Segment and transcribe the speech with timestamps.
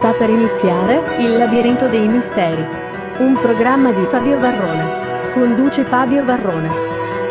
[0.00, 2.66] sta per iniziare Il labirinto dei misteri.
[3.18, 5.32] Un programma di Fabio Varrona.
[5.34, 6.72] Conduce Fabio Varrona.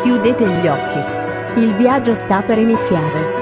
[0.00, 1.60] Chiudete gli occhi.
[1.60, 3.39] Il viaggio sta per iniziare.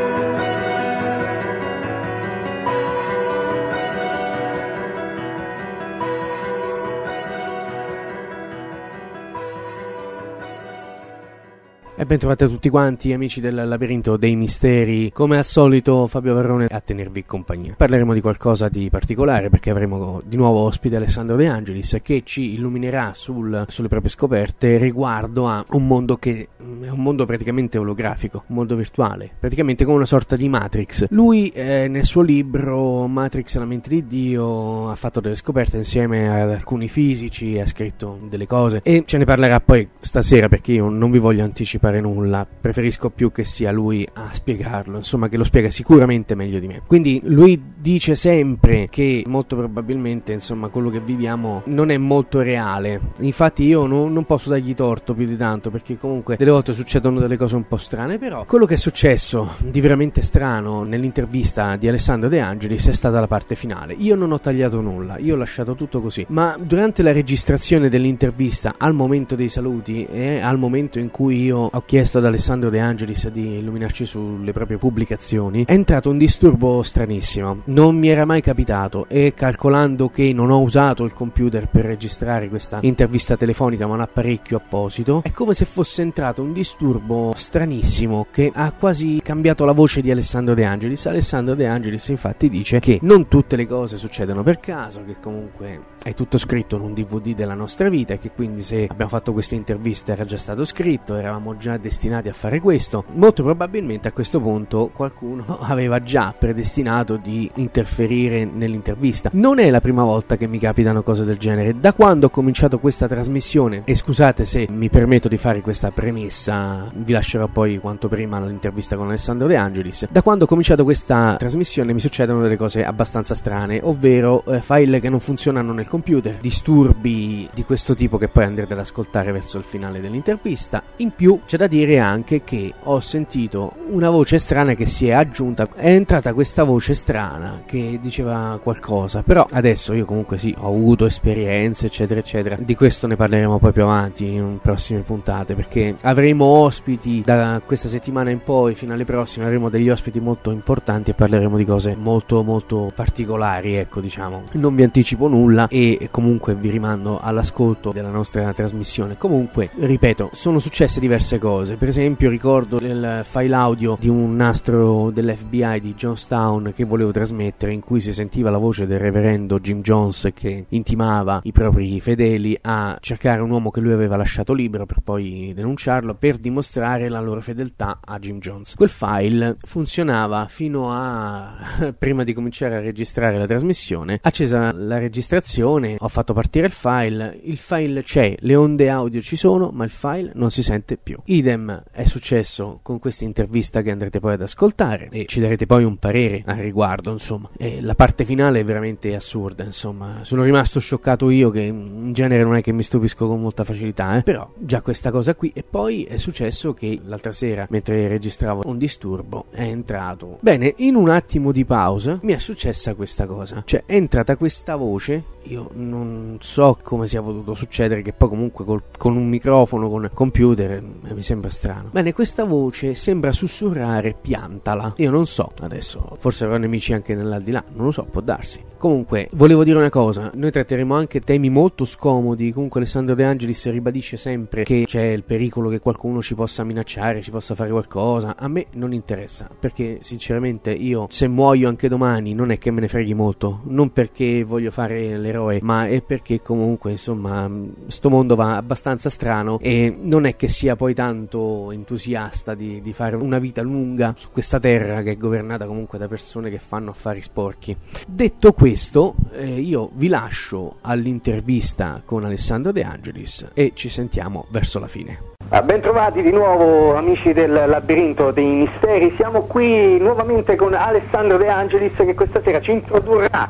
[12.09, 16.65] E ben trovate tutti quanti amici del labirinto dei misteri, come al solito Fabio Varrone
[16.65, 17.75] a tenervi compagnia.
[17.77, 22.55] Parleremo di qualcosa di particolare perché avremo di nuovo ospite Alessandro De Angelis che ci
[22.55, 27.77] illuminerà sul, sulle proprie scoperte riguardo a un mondo che mm, è un mondo praticamente
[27.77, 31.09] olografico, un mondo virtuale, praticamente come una sorta di Matrix.
[31.11, 36.41] Lui eh, nel suo libro Matrix la mente di Dio ha fatto delle scoperte insieme
[36.41, 40.89] ad alcuni fisici, ha scritto delle cose e ce ne parlerà poi stasera perché io
[40.89, 45.37] non vi voglio anticipare fare nulla, preferisco più che sia lui a spiegarlo, insomma che
[45.37, 46.83] lo spiega sicuramente meglio di me.
[46.87, 53.01] Quindi lui dice sempre che molto probabilmente insomma quello che viviamo non è molto reale,
[53.21, 57.21] infatti io non, non posso dargli torto più di tanto perché comunque delle volte succedono
[57.21, 61.89] delle cose un po' strane, però quello che è successo di veramente strano nell'intervista di
[61.89, 63.95] Alessandro De Angelis è stata la parte finale.
[63.95, 68.75] Io non ho tagliato nulla, io ho lasciato tutto così, ma durante la registrazione dell'intervista
[68.77, 72.81] al momento dei saluti e al momento in cui io ho chiesto ad Alessandro De
[72.81, 77.63] Angelis di illuminarci sulle proprie pubblicazioni, è entrato un disturbo stranissimo.
[77.65, 82.51] Non mi era mai capitato e calcolando che non ho usato il computer per registrare
[82.51, 88.27] questa intervista telefonica ma un apparecchio apposito, è come se fosse entrato un disturbo stranissimo
[88.31, 91.07] che ha quasi cambiato la voce di Alessandro De Angelis.
[91.07, 95.97] Alessandro De Angelis infatti dice che non tutte le cose succedono per caso, che comunque
[96.03, 99.33] è tutto scritto in un DVD della nostra vita e che quindi se abbiamo fatto
[99.33, 103.05] questa intervista era già stato scritto, eravamo già destinati a fare questo.
[103.15, 109.31] Molto probabilmente a questo punto qualcuno aveva già predestinato di interferire nell'intervista.
[109.33, 111.79] Non è la prima volta che mi capitano cose del genere.
[111.79, 116.91] Da quando ho cominciato questa trasmissione, e scusate se mi permetto di fare questa premessa,
[116.95, 120.07] vi lascerò poi quanto prima l'intervista con Alessandro De Angelis.
[120.11, 125.01] Da quando ho cominciato questa trasmissione mi succedono delle cose abbastanza strane, ovvero eh, file
[125.01, 129.59] che non funzionano nel computer, disturbi di questo tipo che poi andrete ad ascoltare verso
[129.59, 130.83] il finale dell'intervista.
[130.97, 135.13] In più c'è da dire anche che ho sentito una voce strana che si è
[135.13, 135.69] aggiunta.
[135.75, 139.23] È entrata questa voce strana che diceva qualcosa.
[139.23, 142.57] Però adesso io comunque sì, ho avuto esperienze, eccetera, eccetera.
[142.59, 145.55] Di questo ne parleremo poi più avanti in prossime puntate.
[145.55, 150.51] Perché avremo ospiti da questa settimana in poi, fino alle prossime, avremo degli ospiti molto
[150.51, 153.75] importanti e parleremo di cose molto, molto particolari.
[153.75, 154.45] Ecco, diciamo.
[154.53, 159.17] Non vi anticipo nulla e comunque vi rimando all'ascolto della nostra trasmissione.
[159.19, 161.48] Comunque, ripeto, sono successe diverse cose.
[161.49, 167.73] Per esempio, ricordo il file audio di un nastro dell'FBI di Johnstown che volevo trasmettere
[167.73, 172.59] in cui si sentiva la voce del reverendo Jim Jones che intimava i propri fedeli
[172.61, 177.21] a cercare un uomo che lui aveva lasciato libero per poi denunciarlo per dimostrare la
[177.21, 178.75] loro fedeltà a Jim Jones.
[178.75, 181.57] Quel file funzionava fino a
[181.97, 184.19] prima di cominciare a registrare la trasmissione.
[184.21, 189.37] Accesa la registrazione, ho fatto partire il file, il file c'è, le onde audio ci
[189.37, 191.17] sono, ma il file non si sente più.
[191.39, 195.85] Idem è successo con questa intervista che andrete poi ad ascoltare e ci darete poi
[195.85, 197.49] un parere al riguardo, insomma.
[197.57, 200.19] E la parte finale è veramente assurda, insomma.
[200.23, 204.17] Sono rimasto scioccato io che in genere non è che mi stupisco con molta facilità,
[204.17, 204.23] eh?
[204.23, 208.79] però già questa cosa qui e poi è successo che l'altra sera mentre registravo un
[208.79, 210.39] disturbo è entrato.
[210.41, 213.63] Bene, in un attimo di pausa mi è successa questa cosa.
[213.65, 218.65] Cioè è entrata questa voce io non so come sia potuto succedere che poi comunque
[218.65, 221.91] col, con un microfono, con computer, eh, mi sembra strano.
[221.93, 224.95] Bene, questa voce sembra sussurrare piantala.
[224.97, 228.65] Io non so, adesso forse avrò nemici anche nell'aldilà, non lo so, può darsi.
[228.79, 233.69] Comunque, volevo dire una cosa, noi tratteremo anche temi molto scomodi, comunque Alessandro De Angelis
[233.71, 238.37] ribadisce sempre che c'è il pericolo che qualcuno ci possa minacciare, ci possa fare qualcosa,
[238.39, 242.81] a me non interessa, perché sinceramente io se muoio anche domani non è che me
[242.81, 247.51] ne freghi molto, non perché voglio fare l'eroe, ma è perché comunque insomma
[247.89, 252.93] sto mondo va abbastanza strano e non è che sia poi tanto entusiasta di, di
[252.93, 256.91] fare una vita lunga su questa terra che è governata comunque da persone che fanno
[256.91, 257.77] affari sporchi.
[258.07, 264.79] Detto questo, eh, io vi lascio all'intervista con Alessandro De Angelis e ci sentiamo verso
[264.79, 265.37] la fine.
[265.51, 271.49] Ah, Bentrovati di nuovo amici del labirinto dei misteri, siamo qui nuovamente con Alessandro De
[271.49, 273.49] Angelis che questa sera ci introdurrà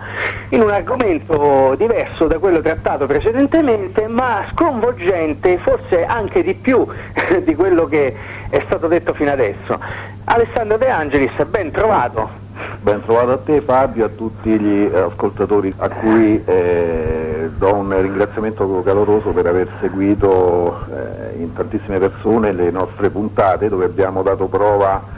[0.51, 6.87] in un argomento diverso da quello trattato precedentemente ma sconvolgente, forse anche di più
[7.43, 8.15] di quello che
[8.49, 9.79] è stato detto fino adesso.
[10.25, 12.47] Alessandro De Angelis, ben trovato.
[12.81, 18.83] Ben trovato a te Fabio a tutti gli ascoltatori a cui eh, do un ringraziamento
[18.85, 25.17] caloroso per aver seguito eh, in tantissime persone le nostre puntate dove abbiamo dato prova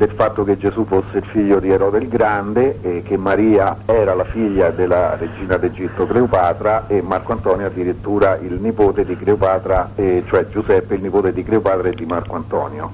[0.00, 4.14] del fatto che Gesù fosse il figlio di Erode il Grande e che Maria era
[4.14, 10.22] la figlia della regina d'Egitto Cleopatra e Marco Antonio addirittura il nipote di Cleopatra, eh,
[10.26, 12.90] cioè Giuseppe il nipote di Cleopatra e di Marco Antonio.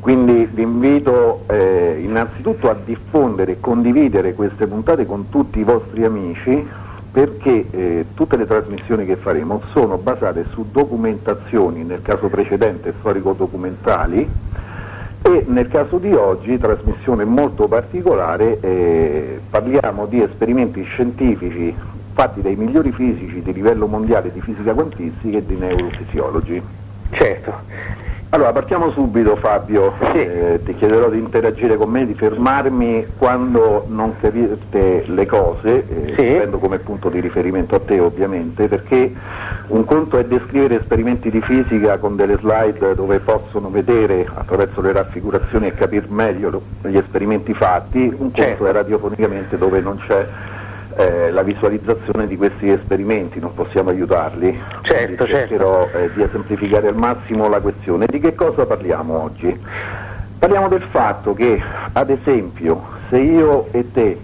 [0.00, 6.04] Quindi vi invito eh, innanzitutto a diffondere e condividere queste puntate con tutti i vostri
[6.04, 6.68] amici
[7.12, 14.28] perché eh, tutte le trasmissioni che faremo sono basate su documentazioni, nel caso precedente storico-documentali,
[15.26, 21.74] e nel caso di oggi, trasmissione molto particolare, eh, parliamo di esperimenti scientifici
[22.12, 26.62] fatti dai migliori fisici di livello mondiale di fisica quantistica e di neurofisiologi.
[27.10, 28.03] Certo.
[28.30, 30.18] Allora, partiamo subito Fabio, sì.
[30.18, 36.14] eh, ti chiederò di interagire con me, di fermarmi quando non capite le cose, eh,
[36.16, 36.34] sì.
[36.36, 39.14] prendo come punto di riferimento a te ovviamente, perché
[39.68, 44.92] un conto è descrivere esperimenti di fisica con delle slide dove possono vedere attraverso le
[44.92, 48.66] raffigurazioni e capire meglio gli esperimenti fatti, un conto Certo.
[48.66, 50.26] è radiofonicamente dove non c'è
[50.96, 54.58] eh, la visualizzazione di questi esperimenti, non possiamo aiutarli.
[54.82, 58.06] Certo, Quindi cercherò eh, di esemplificare al massimo la questione.
[58.08, 59.58] Di che cosa parliamo oggi?
[60.38, 61.60] Parliamo del fatto che,
[61.92, 64.20] ad esempio, se io e te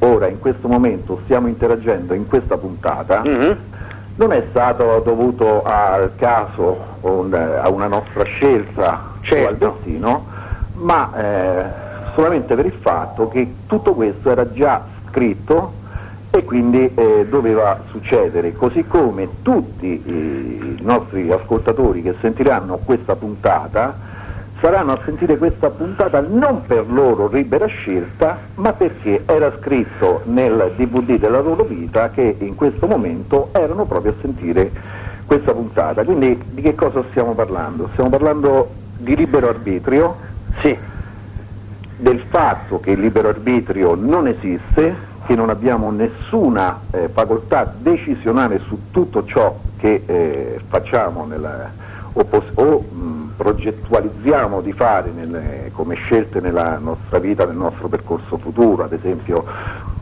[0.00, 3.56] ora in questo momento stiamo interagendo in questa puntata, Mhm.
[4.16, 9.76] non è stato dovuto al caso o un- a una nostra scelta o al Certo.
[9.76, 10.26] destino,
[10.74, 11.64] ma eh,
[12.14, 15.72] solamente per il fatto che tutto questo era già scritto
[16.30, 24.06] e quindi eh, doveva succedere, così come tutti i nostri ascoltatori che sentiranno questa puntata
[24.60, 30.72] saranno a sentire questa puntata non per loro libera scelta, ma perché era scritto nel
[30.76, 34.70] DVD della loro vita che in questo momento erano proprio a sentire
[35.26, 36.02] questa puntata.
[36.04, 37.88] Quindi di che cosa stiamo parlando?
[37.92, 40.16] Stiamo parlando di libero arbitrio,
[40.60, 40.76] Sì,
[41.96, 44.96] del fatto che il libero arbitrio non esiste,
[45.28, 51.70] che non abbiamo nessuna eh, facoltà decisionale su tutto ciò che eh, facciamo nella-
[52.14, 58.38] o, o, mh, progettualizziamo di fare nelle- come scelte nella nostra vita, nel nostro percorso
[58.38, 59.44] futuro, ad esempio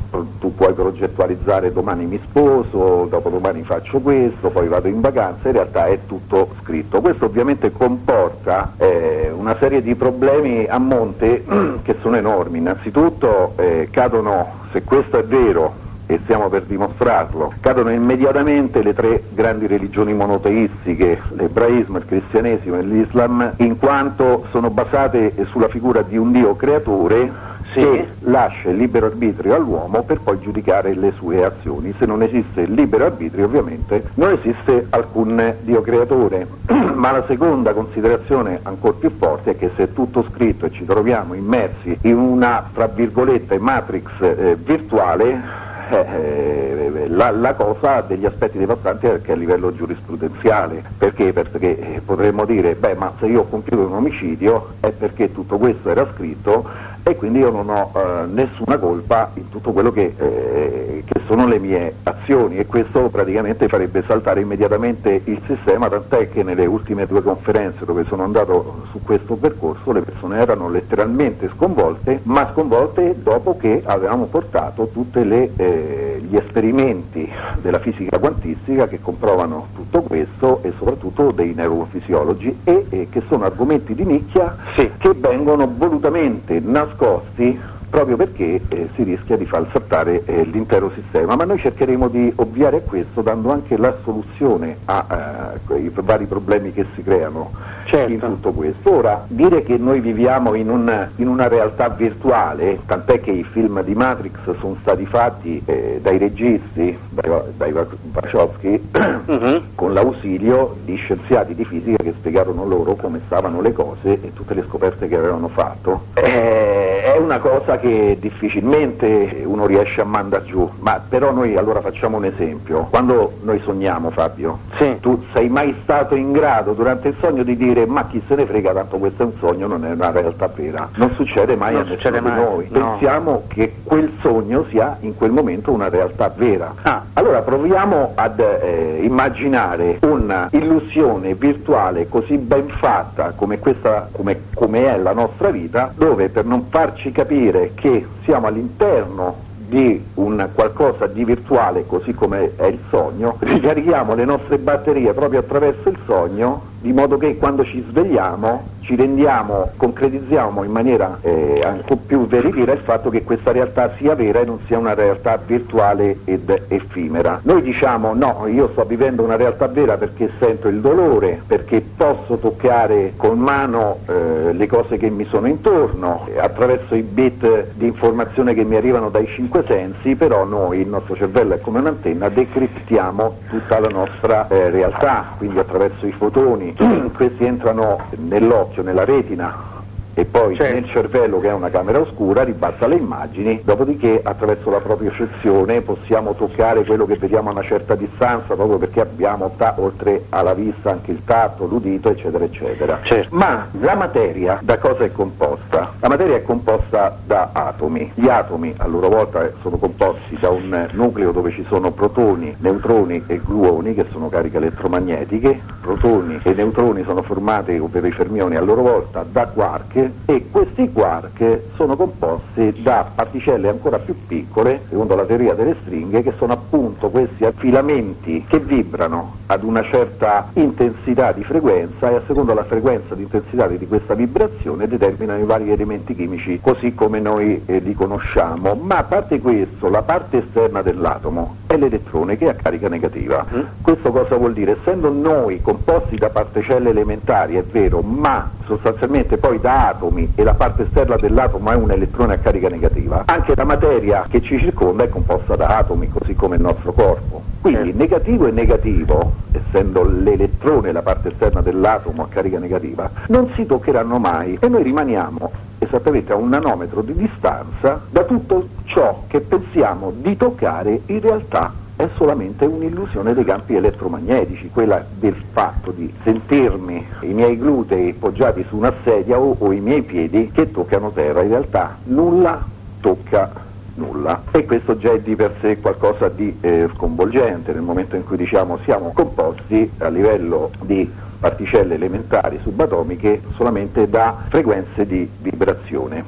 [0.09, 5.55] pro- tu puoi progettualizzare domani mi sposo, dopodomani faccio questo, poi vado in vacanza, in
[5.55, 7.01] realtà è tutto scritto.
[7.01, 11.43] Questo ovviamente comporta eh, una serie di problemi a monte
[11.83, 12.59] che sono enormi.
[12.59, 19.25] Innanzitutto eh, cadono, se questo è vero, e stiamo per dimostrarlo, cadono immediatamente le tre
[19.31, 26.17] grandi religioni monoteistiche, l'ebraismo, il cristianesimo e l'islam, in quanto sono basate sulla figura di
[26.17, 27.83] un Dio creatore Sì.
[27.83, 31.95] che lascia il libero arbitrio all'uomo per poi giudicare le sue azioni.
[31.99, 36.47] Se non esiste il libero arbitrio ovviamente non esiste alcun Dio creatore.
[36.95, 40.85] Ma la seconda considerazione ancora più forte è che se è tutto scritto e ci
[40.87, 48.59] troviamo immersi in una, tra virgolette, matrix eh, virtuale, eh, la, la cosa degli aspetti
[48.59, 50.83] devastanti anche a livello giurisprudenziale.
[50.97, 51.33] Perché?
[51.33, 55.59] Perché eh, potremmo dire, beh, ma se io ho compiuto un omicidio è perché tutto
[55.59, 60.13] questo era scritto e quindi io non ho eh, nessuna colpa in tutto quello che,
[60.17, 66.29] eh, che sono le mie azioni e questo praticamente farebbe saltare immediatamente il sistema, tant'è
[66.29, 71.49] che nelle ultime due conferenze dove sono andato su questo percorso le persone erano letteralmente
[71.55, 77.31] sconvolte, ma sconvolte dopo che avevamo portato tutti gli esperimenti
[77.63, 83.45] della fisica quantistica che comprovano tutto questo e soprattutto dei neurofisiologi e, e che sono
[83.45, 84.91] argomenti di nicchia Sì.
[84.99, 90.91] che vengono volutamente nascosti nascosti proprio perché eh, si rischia di far saltare eh, l'intero
[90.95, 95.91] sistema, ma noi cercheremo di ovviare a questo dando anche la soluzione a eh, quei
[95.95, 97.53] vari problemi che si creano
[97.85, 98.13] Certo.
[98.13, 98.93] in tutto questo.
[98.97, 103.83] Ora, dire che noi viviamo in, un- in una realtà virtuale, tant'è che i film
[103.83, 107.73] di Matrix sono stati fatti eh, dai registi, dai, dai
[108.13, 108.89] Wachowski,
[109.27, 109.63] Mhm.
[109.75, 114.55] con l'ausilio di scienziati di fisica che spiegarono loro come stavano le cose e tutte
[114.55, 116.07] le scoperte che avevano fatto.
[116.15, 121.81] Eh, è una cosa che difficilmente uno riesce a mandare giù, ma però noi allora
[121.81, 122.87] facciamo un esempio.
[122.91, 124.97] Quando noi sogniamo, Fabio, Sì.
[125.01, 128.47] tu sei mai stato in grado durante il sogno di dire ma chi se ne
[128.47, 130.89] frega, tanto questo è un sogno, non è una realtà vera.
[130.97, 132.67] Non succede mai Non a succede mai, noi.
[132.71, 132.91] no.
[132.91, 136.73] Pensiamo che quel sogno sia in quel momento una realtà vera.
[136.83, 137.03] Ah.
[137.15, 144.97] Allora proviamo ad eh, immaginare un'illusione virtuale così ben fatta come, questa, come, come è
[144.99, 151.07] la nostra vita, dove per non far farci capire che siamo all'interno di un qualcosa
[151.07, 156.63] di virtuale così come è il sogno, ricarichiamo le nostre batterie proprio attraverso il sogno
[156.81, 162.73] di modo che quando ci svegliamo ci rendiamo, concretizziamo in maniera eh, ancora più veritiera
[162.73, 167.41] il fatto che questa realtà sia vera e non sia una realtà virtuale ed effimera.
[167.43, 172.39] Noi diciamo no, io sto vivendo una realtà vera perché sento il dolore, perché posso
[172.39, 178.55] toccare con mano eh, le cose che mi sono intorno, attraverso i bit di informazione
[178.55, 183.39] che mi arrivano dai cinque sensi, però noi, il nostro cervello è come un'antenna, decriptiamo
[183.49, 186.75] tutta la nostra eh, realtà, quindi attraverso i fotoni,
[187.15, 189.76] questi entrano nell'occhio, nella retina
[190.19, 190.73] e poi certo.
[190.73, 195.83] nel cervello che è una camera oscura ribassa le immagini, dopodiché attraverso la propria percezione
[195.83, 200.91] possiamo toccare quello che vediamo a una certa distanza proprio perché abbiamo oltre alla vista
[200.91, 202.99] anche il tatto, l'udito eccetera eccetera.
[203.03, 203.37] Certo.
[203.37, 205.93] Ma la materia da cosa è composta?
[206.01, 208.13] La materia è composta da atomi.
[208.15, 213.23] Gli atomi a loro volta sono composti da un nucleo dove ci sono protoni, neutroni
[213.27, 218.63] e gluoni che sono cariche elettromagnetiche, protoni e neutroni sono formati per i fermioni a
[218.63, 225.15] loro volta da quark e questi quark sono composti da particelle ancora più piccole, secondo
[225.15, 231.33] la teoria delle stringhe, che sono appunto questi filamenti che vibrano ad una certa intensità
[231.33, 235.71] di frequenza e a seconda della frequenza di intensità di questa vibrazione determinano i vari
[235.71, 238.75] elementi chimici così come noi eh, li conosciamo.
[238.75, 243.45] Ma a parte questo, la parte esterna dell'atomo è l'elettrone che ha carica negativa.
[243.53, 243.61] Mm.
[243.83, 244.79] Questo cosa vuol dire?
[244.81, 250.55] Essendo noi composti da particelle elementari, è vero, ma sostanzialmente poi da atomi e la
[250.55, 255.05] parte esterna dell'atomo è un elettrone a carica negativa, anche la materia che ci circonda
[255.05, 257.43] è composta da atomi, così come il nostro corpo.
[257.63, 257.99] Quindi certo.
[257.99, 264.19] negativo e negativo, essendo l'elettrone la parte esterna dell'atomo a carica negativa, non si toccheranno
[264.19, 270.13] mai e noi rimaniamo esattamente a un nanometro di distanza da tutto ciò che pensiamo
[270.17, 277.07] di toccare in realtà è solamente un'illusione dei campi elettromagnetici, quella del fatto di sentirmi
[277.21, 281.43] i miei glutei poggiati su una sedia o, o i miei piedi che toccano terra,
[281.43, 282.65] in realtà nulla
[283.01, 288.17] tocca nulla e questo già è di per sé qualcosa di eh, sconvolgente nel momento
[288.17, 295.29] in cui diciamo siamo composti a livello di particelle elementari subatomiche solamente da frequenze di
[295.41, 296.25] vibrazione.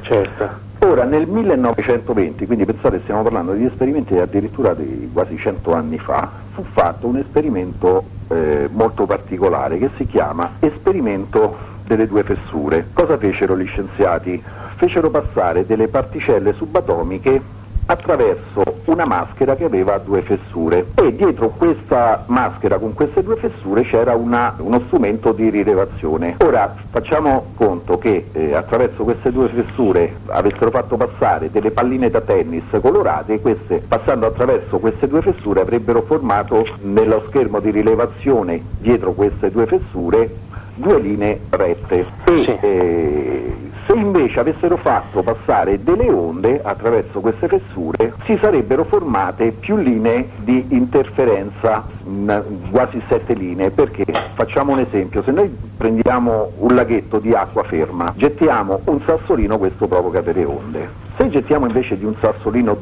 [0.00, 0.71] Certo.
[0.84, 6.28] Ora, nel 1920, quindi pensate stiamo parlando di esperimenti addirittura di quasi 100 anni fa,
[6.52, 12.88] fu fatto un esperimento eh, molto particolare che si chiama esperimento delle due fessure.
[12.92, 14.42] Cosa fecero gli scienziati?
[14.74, 17.40] Fecero passare delle particelle subatomiche
[17.92, 23.82] attraverso una maschera che aveva due fessure e dietro questa maschera con queste due fessure
[23.82, 26.36] c'era una, uno strumento di rilevazione.
[26.40, 32.20] Ora facciamo conto che eh, attraverso queste due fessure avessero fatto passare delle palline da
[32.20, 38.60] tennis colorate e queste passando attraverso queste due fessure avrebbero formato nello schermo di rilevazione
[38.78, 42.06] dietro queste due fessure due linee rette.
[42.24, 42.58] E, sì.
[42.60, 49.76] eh, se invece avessero fatto passare delle onde attraverso queste fessure, si sarebbero formate più
[49.76, 51.84] linee di interferenza,
[52.70, 54.04] quasi sette linee, perché?
[54.32, 59.86] Facciamo un esempio, se noi prendiamo un laghetto di acqua ferma, gettiamo un sassolino, questo
[59.86, 61.00] provoca delle onde.
[61.18, 62.78] Se gettiamo invece di un sassolino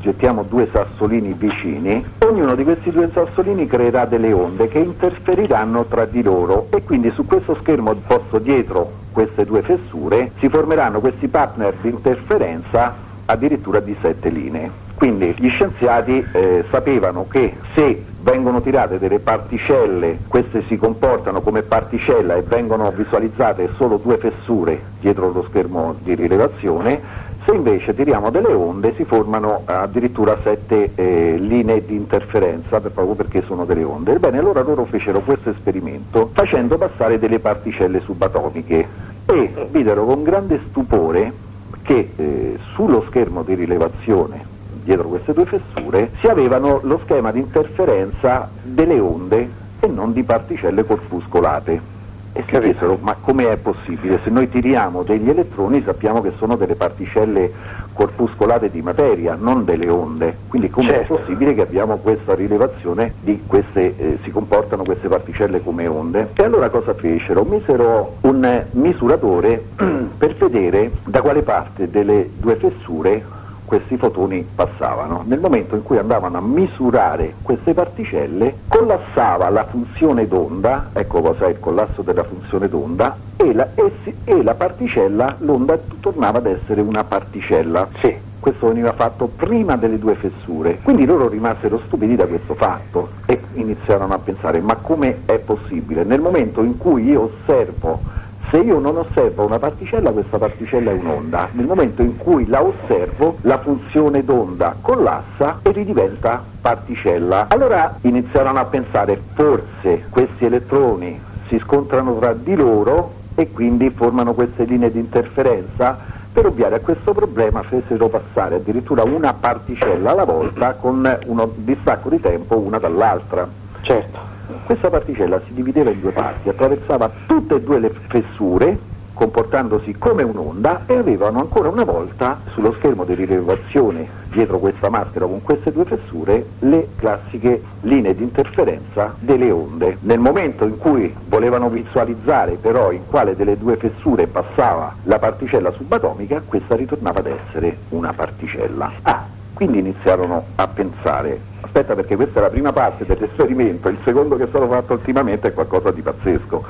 [0.00, 6.04] gettiamo due sassolini vicini, ognuno di questi due sassolini creerà delle onde che interferiranno tra
[6.04, 6.66] di loro.
[6.70, 11.88] E quindi su questo schermo posto dietro queste due fessure si formeranno questi partner di
[11.88, 12.94] interferenza
[13.24, 14.70] addirittura di sette linee.
[14.94, 21.62] Quindi gli scienziati eh, sapevano che se vengono tirate delle particelle, queste si comportano come
[21.62, 27.00] particella e vengono visualizzate solo due fessure dietro lo schermo di rilevazione,
[27.48, 33.42] se invece tiriamo delle onde si formano addirittura sette eh, linee di interferenza proprio perché
[33.46, 34.12] sono delle onde.
[34.12, 38.86] Ebbene, allora loro fecero questo esperimento facendo passare delle particelle subatomiche
[39.24, 41.32] e videro con grande stupore
[41.80, 44.44] che eh, sullo schermo di rilevazione
[44.84, 49.48] dietro queste due fessure si avevano lo schema di interferenza delle onde
[49.80, 51.96] e non di particelle corpuscolate
[52.32, 54.20] e chiesero ma come è possibile?
[54.22, 57.52] Se noi tiriamo degli elettroni sappiamo che sono delle particelle
[57.92, 61.14] corpuscolate di materia, non delle onde, quindi come certo.
[61.14, 66.30] è possibile che abbiamo questa rilevazione di queste, eh, si comportano queste particelle come onde?
[66.34, 67.42] E allora cosa fecero?
[67.42, 73.36] Misero un misuratore per vedere da quale parte delle due fessure
[73.68, 75.22] questi fotoni passavano.
[75.26, 81.48] Nel momento in cui andavano a misurare queste particelle, collassava la funzione d'onda, ecco cos'è
[81.48, 83.92] il collasso della funzione d'onda, e la, e,
[84.24, 87.88] e la particella, l'onda tornava ad essere una particella.
[88.00, 88.26] Sì.
[88.40, 93.38] Questo veniva fatto prima delle due fessure, quindi loro rimasero stupidi da questo fatto e
[93.54, 96.04] iniziarono a pensare ma come è possibile?
[96.04, 98.00] Nel momento in cui io osservo,
[98.50, 102.62] se io non osservo una particella, questa particella è un'onda, nel momento in cui la
[102.62, 107.46] osservo la funzione d'onda collassa e ridiventa particella.
[107.48, 114.32] Allora iniziarono a pensare forse questi elettroni si scontrano tra di loro e quindi formano
[114.32, 115.98] queste linee di interferenza
[116.32, 122.08] per ovviare a questo problema fecero passare addirittura una particella alla volta con uno distacco
[122.08, 123.48] di tempo una dall'altra.
[123.80, 124.37] Certo.
[124.64, 128.78] Questa particella si divideva in due parti, attraversava tutte e due le fessure
[129.18, 135.26] comportandosi come un'onda e avevano ancora una volta sullo schermo di rilevazione dietro questa maschera
[135.26, 139.98] con queste due fessure le classiche linee di interferenza delle onde.
[140.02, 145.72] Nel momento in cui volevano visualizzare però in quale delle due fessure passava la particella
[145.72, 148.92] subatomica, questa ritornava ad essere una particella.
[149.02, 154.36] Ah, quindi iniziarono a pensare, aspetta perché questa è la prima parte dell'esperimento, il secondo
[154.36, 156.64] che è stato fatto ultimamente è qualcosa di pazzesco.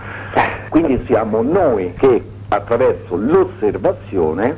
[0.68, 4.54] Quindi siamo noi che attraverso l'osservazione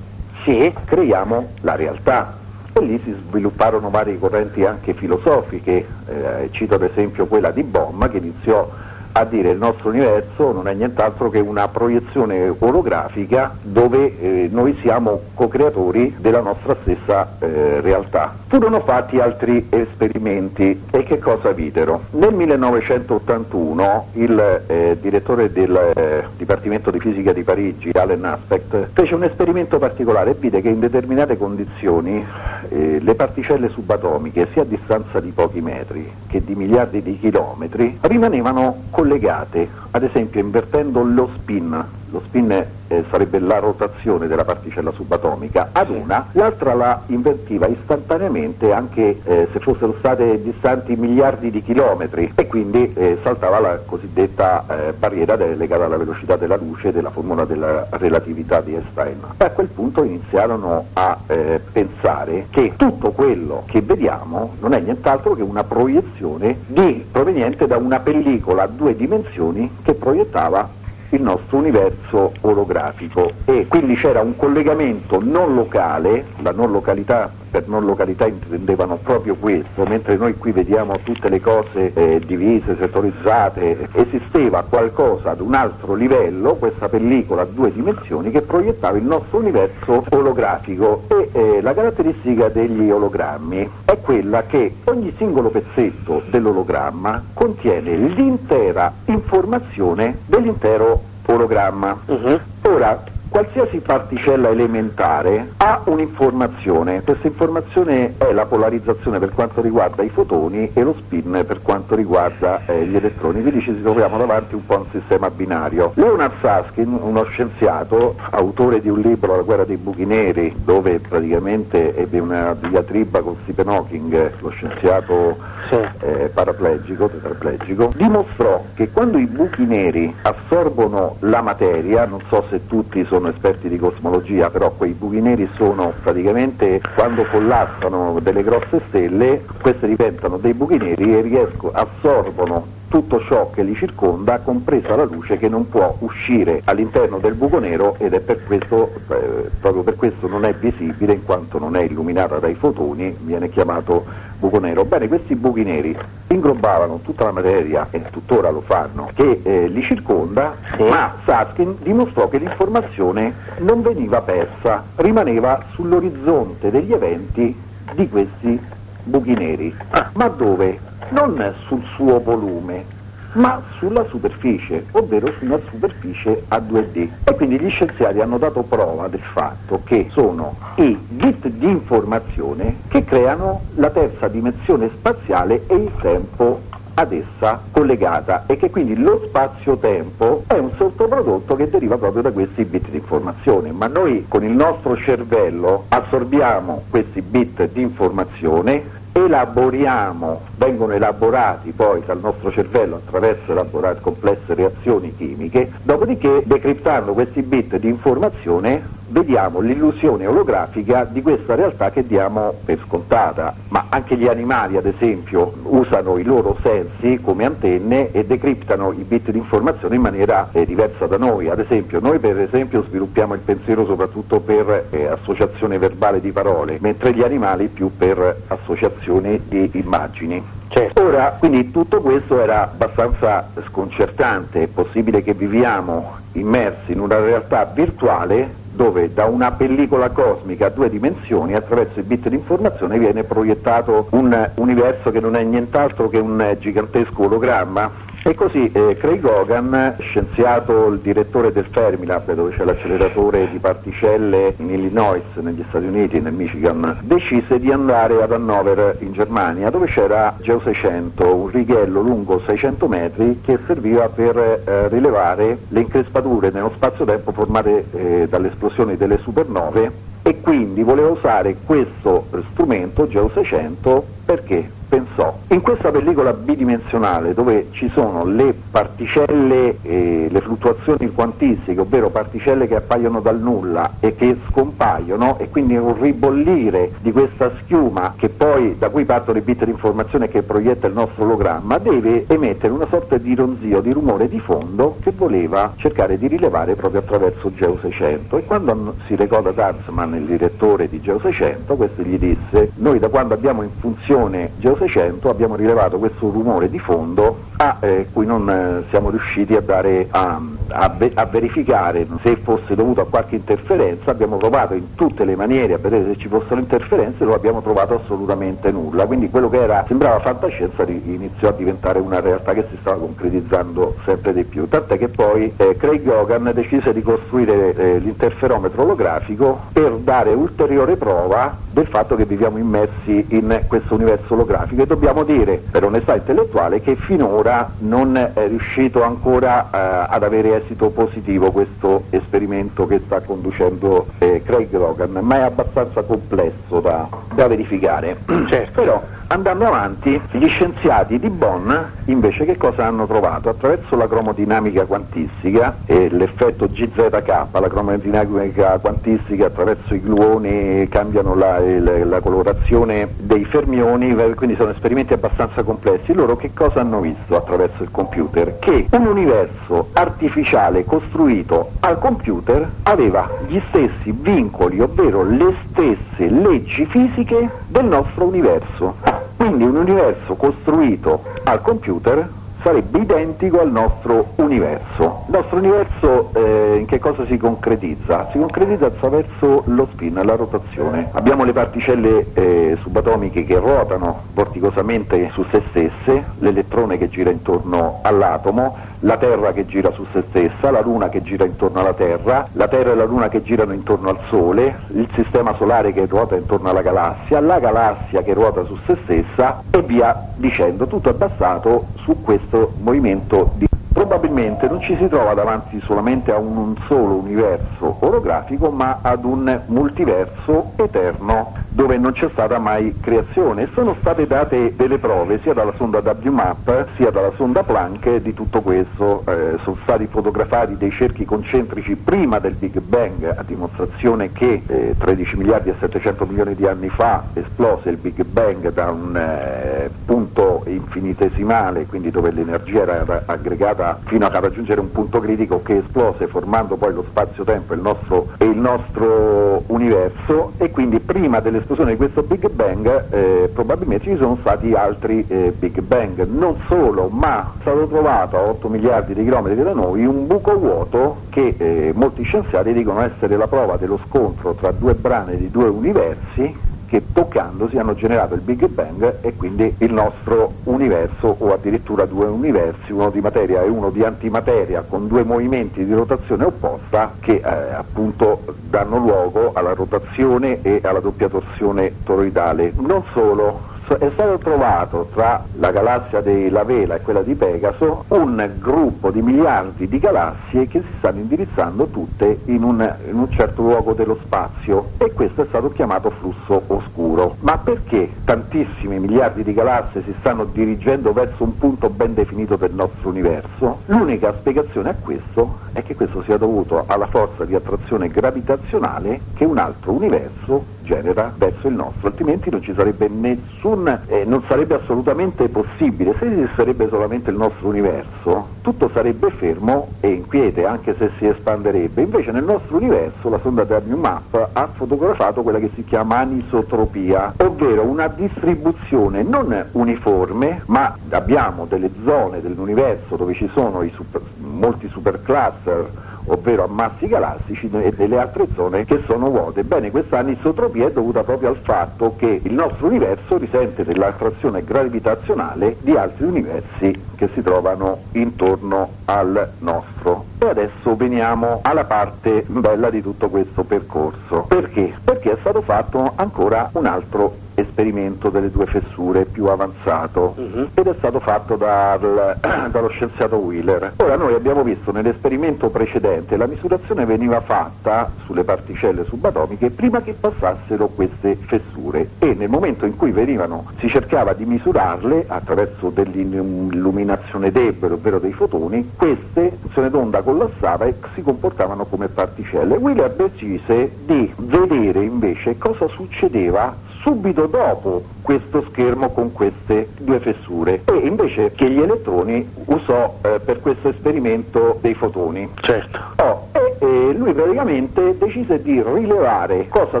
[0.44, 2.40] sì, creiamo la realtà.
[2.74, 8.10] E lì si svilupparono varie correnti anche filosofiche, eh, cito ad esempio quella di Bohm
[8.10, 8.66] che iniziò
[9.12, 14.76] a dire il nostro universo non è nient'altro che una proiezione olografica dove eh, noi
[14.80, 18.34] siamo co-creatori della nostra stessa eh, realtà.
[18.48, 22.04] Furono fatti altri esperimenti e che cosa videro?
[22.12, 29.14] Nel 1981 il eh, direttore del eh, Dipartimento di Fisica di Parigi, Allen Aspect, fece
[29.14, 32.24] un esperimento particolare e vide che in determinate condizioni
[32.68, 37.98] eh, le particelle subatomiche, sia a distanza di pochi metri che di miliardi di chilometri,
[38.00, 44.92] rimanevano collegate, ad esempio invertendo lo spin, lo spin eh, sarebbe la rotazione della particella
[44.92, 51.62] subatomica, ad una, l'altra la invertiva istantaneamente anche eh, se fossero state distanti miliardi di
[51.62, 52.32] chilometri.
[52.34, 57.44] E quindi eh, saltava la cosiddetta eh, barriera legata alla velocità della luce della formula
[57.44, 59.20] della relatività di Einstein.
[59.38, 64.80] E a quel punto iniziarono a eh, pensare che tutto quello che vediamo non è
[64.80, 70.80] nient'altro che una proiezione di, proveniente da una pellicola a due dimensioni che proiettava
[71.12, 77.68] il nostro universo olografico e quindi c'era un collegamento non locale, la non località per
[77.68, 83.88] non località intendevano proprio questo, mentre noi qui vediamo tutte le cose eh, divise, settorizzate,
[83.92, 89.36] esisteva qualcosa ad un altro livello, questa pellicola a due dimensioni che proiettava il nostro
[89.36, 97.22] universo olografico e eh, la caratteristica degli ologrammi è quella che ogni singolo pezzetto dell'ologramma
[97.34, 102.00] contiene l'intera informazione dell'intero ologramma.
[102.06, 102.40] Uh-huh.
[102.62, 110.10] Ora, Qualsiasi particella elementare ha un'informazione, questa informazione è la polarizzazione per quanto riguarda i
[110.10, 114.66] fotoni e lo spin per quanto riguarda eh, gli elettroni, quindi ci troviamo davanti un
[114.66, 115.92] po' a un sistema binario.
[115.94, 121.96] Leonard Susskind, uno scienziato, autore di un libro, La guerra dei buchi neri, dove praticamente
[121.96, 125.38] ebbe una diatriba con Stephen Hawking, lo scienziato
[125.70, 132.66] eh, paraplegico, tetraplegico, dimostrò che quando i buchi neri assorbono la materia, non so se
[132.66, 138.42] tutti sono sono esperti di cosmologia, però quei buchi neri sono praticamente quando collassano delle
[138.42, 144.40] grosse stelle, queste diventano dei buchi neri e riescono, assorbono tutto ciò che li circonda,
[144.40, 148.92] compresa la luce che non può uscire all'interno del buco nero ed è per questo,
[149.08, 153.48] eh, proprio per questo non è visibile in quanto non è illuminata dai fotoni, viene
[153.48, 154.04] chiamato
[154.38, 154.84] buco nero.
[154.84, 159.80] Bene, questi buchi neri inglobavano tutta la materia, e tuttora lo fanno, che eh, li
[159.80, 160.82] circonda, sì.
[160.82, 167.58] ma Saskin dimostrò che l'informazione non veniva persa, rimaneva sull'orizzonte degli eventi
[167.94, 168.60] di questi
[169.02, 169.74] buchi neri.
[169.92, 170.10] Ah.
[170.12, 170.90] Ma dove?
[171.12, 173.00] Non sul suo volume,
[173.34, 177.08] ma sulla superficie, ovvero su una superficie a 2D.
[177.24, 182.76] E quindi gli scienziati hanno dato prova del fatto che sono i bit di informazione
[182.88, 186.60] che creano la terza dimensione spaziale e il tempo
[186.94, 192.32] ad essa collegata e che quindi lo spazio-tempo è un sottoprodotto che deriva proprio da
[192.32, 199.00] questi bit di informazione, ma noi con il nostro cervello assorbiamo questi bit di informazione
[199.12, 203.52] elaboriamo, vengono elaborati poi dal nostro cervello attraverso
[204.00, 211.90] complesse reazioni chimiche, dopodiché decriptando questi bit di informazione vediamo l'illusione olografica di questa realtà
[211.90, 217.44] che diamo per scontata, ma anche gli animali ad esempio usano i loro sensi come
[217.44, 222.00] antenne e decriptano i bit di informazione in maniera eh, diversa da noi, ad esempio
[222.00, 227.22] noi per esempio sviluppiamo il pensiero soprattutto per eh, associazione verbale di parole, mentre gli
[227.22, 230.42] animali più per associazione di immagini.
[230.68, 231.02] Certo.
[231.02, 237.66] Ora, quindi tutto questo era abbastanza sconcertante, è possibile che viviamo immersi in una realtà
[237.66, 243.24] virtuale dove da una pellicola cosmica a due dimensioni attraverso i bit di informazione viene
[243.24, 247.90] proiettato un universo che non è nient'altro che un gigantesco ologramma
[248.24, 254.54] e così eh, Craig Hogan, scienziato, il direttore del Fermilab, dove c'è l'acceleratore di particelle
[254.58, 259.86] in Illinois, negli Stati Uniti, nel Michigan, decise di andare ad Hannover in Germania, dove
[259.86, 266.50] c'era Geo 600, un righello lungo 600 metri che serviva per eh, rilevare le increspature
[266.50, 273.28] nello spazio-tempo formate eh, dalle esplosioni delle supernove e quindi voleva usare questo strumento Geo
[273.34, 274.80] 600 perché?
[274.92, 282.10] Pensò, in questa pellicola bidimensionale dove ci sono le particelle, e le fluttuazioni quantistiche, ovvero
[282.10, 288.12] particelle che appaiono dal nulla e che scompaiono e quindi un ribollire di questa schiuma
[288.16, 292.26] che poi da cui partono i bit di informazione che proietta il nostro ologramma, deve
[292.28, 297.00] emettere una sorta di ronzio, di rumore di fondo che voleva cercare di rilevare proprio
[297.00, 302.02] attraverso Geo 600 e quando si recò da Tarzman, il direttore di Geo 600, questo
[302.02, 304.20] gli disse, noi da quando abbiamo in funzione
[304.56, 309.54] Geo 600 abbiamo rilevato questo rumore di fondo a eh, cui non eh, siamo riusciti
[309.54, 314.94] a, dare, a, a, a, verificare se fosse dovuto a qualche interferenza, abbiamo provato in
[314.94, 319.28] tutte le maniere a vedere se ci fossero interferenze non abbiamo trovato assolutamente nulla, quindi
[319.28, 324.32] quello che era, sembrava fantascienza iniziò a diventare una realtà che si stava concretizzando sempre
[324.32, 329.92] di più, tant'è che poi eh, Craig Hogan decise di costruire eh, l'interferometro olografico per
[329.98, 335.62] dare ulteriore prova del fatto che viviamo immersi in questo universo olografico e dobbiamo dire
[335.70, 342.04] per onestà intellettuale che finora non è riuscito ancora eh, ad avere esito positivo questo
[342.10, 348.18] esperimento che sta conducendo eh, Craig Logan, ma è abbastanza complesso da, da verificare.
[348.52, 348.80] Certo.
[348.80, 351.72] Però Andando avanti, gli scienziati di Bonn
[352.04, 353.48] invece che cosa hanno trovato?
[353.48, 361.58] Attraverso la cromodinamica quantistica e l'effetto GZK, la cromodinamica quantistica attraverso i gluoni cambiano la,
[361.58, 363.91] la, la colorazione dei fermioni,
[364.34, 366.14] quindi sono esperimenti abbastanza complessi.
[366.14, 368.58] Loro che cosa hanno visto attraverso il computer?
[368.58, 376.86] Che un universo artificiale costruito al computer aveva gli stessi vincoli, ovvero le stesse leggi
[376.86, 378.96] fisiche del nostro universo.
[379.36, 382.28] Quindi un universo costruito al computer
[382.62, 385.24] sarebbe identico al nostro universo.
[385.26, 388.28] Il nostro universo eh, in che cosa si concretizza?
[388.30, 391.08] Si concretizza attraverso lo spin, la rotazione.
[391.12, 398.00] Abbiamo le particelle eh, subatomiche che ruotano vorticosamente su se stesse, l'elettrone che gira intorno
[398.02, 402.46] all'atomo, la Terra che gira su se stessa, la Luna che gira intorno alla Terra,
[402.52, 406.36] la Terra e la Luna che girano intorno al Sole, il sistema solare che ruota
[406.36, 410.86] intorno alla galassia, la galassia che ruota su se stessa e via dicendo.
[410.86, 416.38] Tutto è basato su questo movimento di probabilmente non ci si trova davanti solamente a
[416.38, 423.68] un, solo universo orografico, ma ad un multiverso eterno dove non c'è stata mai creazione.
[423.72, 428.60] Sono state date delle prove sia dalla sonda WMAP sia dalla sonda Planck di tutto
[428.60, 434.62] questo, eh, sono stati fotografati dei cerchi concentrici prima del Big Bang a dimostrazione che
[434.66, 439.16] eh, 13 miliardi e 700 milioni di anni fa esplose il Big Bang da un
[439.16, 440.41] eh, punto
[440.74, 446.76] infinitesimale, quindi dove l'energia era aggregata fino a raggiungere un punto critico che esplose formando
[446.76, 450.52] poi lo spazio-tempo e il nostro, il nostro universo.
[450.58, 455.24] E quindi prima delle dell'esplosione di questo Big Bang eh, probabilmente ci sono stati altri
[455.28, 459.72] eh, Big Bang, non solo, ma è stato trovato a 8 miliardi di chilometri da
[459.72, 464.72] noi un buco vuoto che eh, molti scienziati dicono essere la prova dello scontro tra
[464.72, 469.94] due brane di due universi che toccandosi hanno generato il Big Bang e quindi il
[469.94, 475.24] nostro universo o addirittura due universi, uno di materia e uno di antimateria con due
[475.24, 481.94] movimenti di rotazione opposta che eh, appunto danno luogo alla rotazione e alla doppia torsione
[482.04, 482.74] toroidale.
[482.76, 483.62] Non solo,
[483.98, 489.20] è stato trovato tra la galassia della Vela e quella di Pegaso un gruppo di
[489.20, 494.18] miliardi di galassie che si stanno indirizzando tutte in un, in un certo luogo dello
[494.22, 497.36] spazio e questo è stato chiamato flusso oscuro.
[497.40, 502.72] Ma perché tantissimi miliardi di galassie si stanno dirigendo verso un punto ben definito del
[502.72, 503.80] nostro universo?
[503.86, 509.44] L'unica spiegazione a questo è che questo sia dovuto alla forza di attrazione gravitazionale che
[509.44, 514.74] un altro universo genera verso il nostro, altrimenti non ci sarebbe nessun, eh, non sarebbe
[514.74, 520.94] assolutamente possibile, se esisterebbe solamente il nostro universo, tutto sarebbe fermo e in quiete, anche
[520.98, 522.02] se si espanderebbe.
[522.02, 527.34] Invece nel nostro universo la sonda Ternium Map ha fotografato quella che si chiama anisotropia,
[527.38, 534.88] ovvero una distribuzione non uniforme, ma abbiamo delle zone dell'universo dove ci sono super, molti
[534.88, 539.64] supercluster ovvero ammassi galattici e delle altre zone che sono vuote.
[539.64, 545.76] Bene, questa anisotropia è dovuta proprio al fatto che il nostro universo risente dell'attrazione gravitazionale
[545.80, 550.24] di altri universi che si trovano intorno al nostro.
[550.38, 554.44] E adesso veniamo alla parte bella di tutto questo percorso.
[554.48, 554.94] Perché?
[555.02, 560.68] Perché è stato fatto ancora un altro esperimento delle due fessure più avanzato uh-huh.
[560.74, 562.36] ed è stato fatto dal,
[562.70, 563.94] dallo scienziato Wheeler.
[563.96, 570.14] Ora noi abbiamo visto nell'esperimento precedente la misurazione veniva fatta sulle particelle subatomiche prima che
[570.18, 577.50] passassero queste fessure e nel momento in cui venivano si cercava di misurarle attraverso dell'illuminazione
[577.50, 582.76] debole, ovvero dei fotoni, queste funzione d'onda collassava e si comportavano come particelle.
[582.76, 590.82] Wheeler decise di vedere invece cosa succedeva subito dopo questo schermo con queste due fessure
[590.84, 595.50] e invece che gli elettroni usò eh, per questo esperimento dei fotoni.
[595.60, 595.98] Certo.
[596.16, 600.00] Oh, e, e lui praticamente decise di rilevare cosa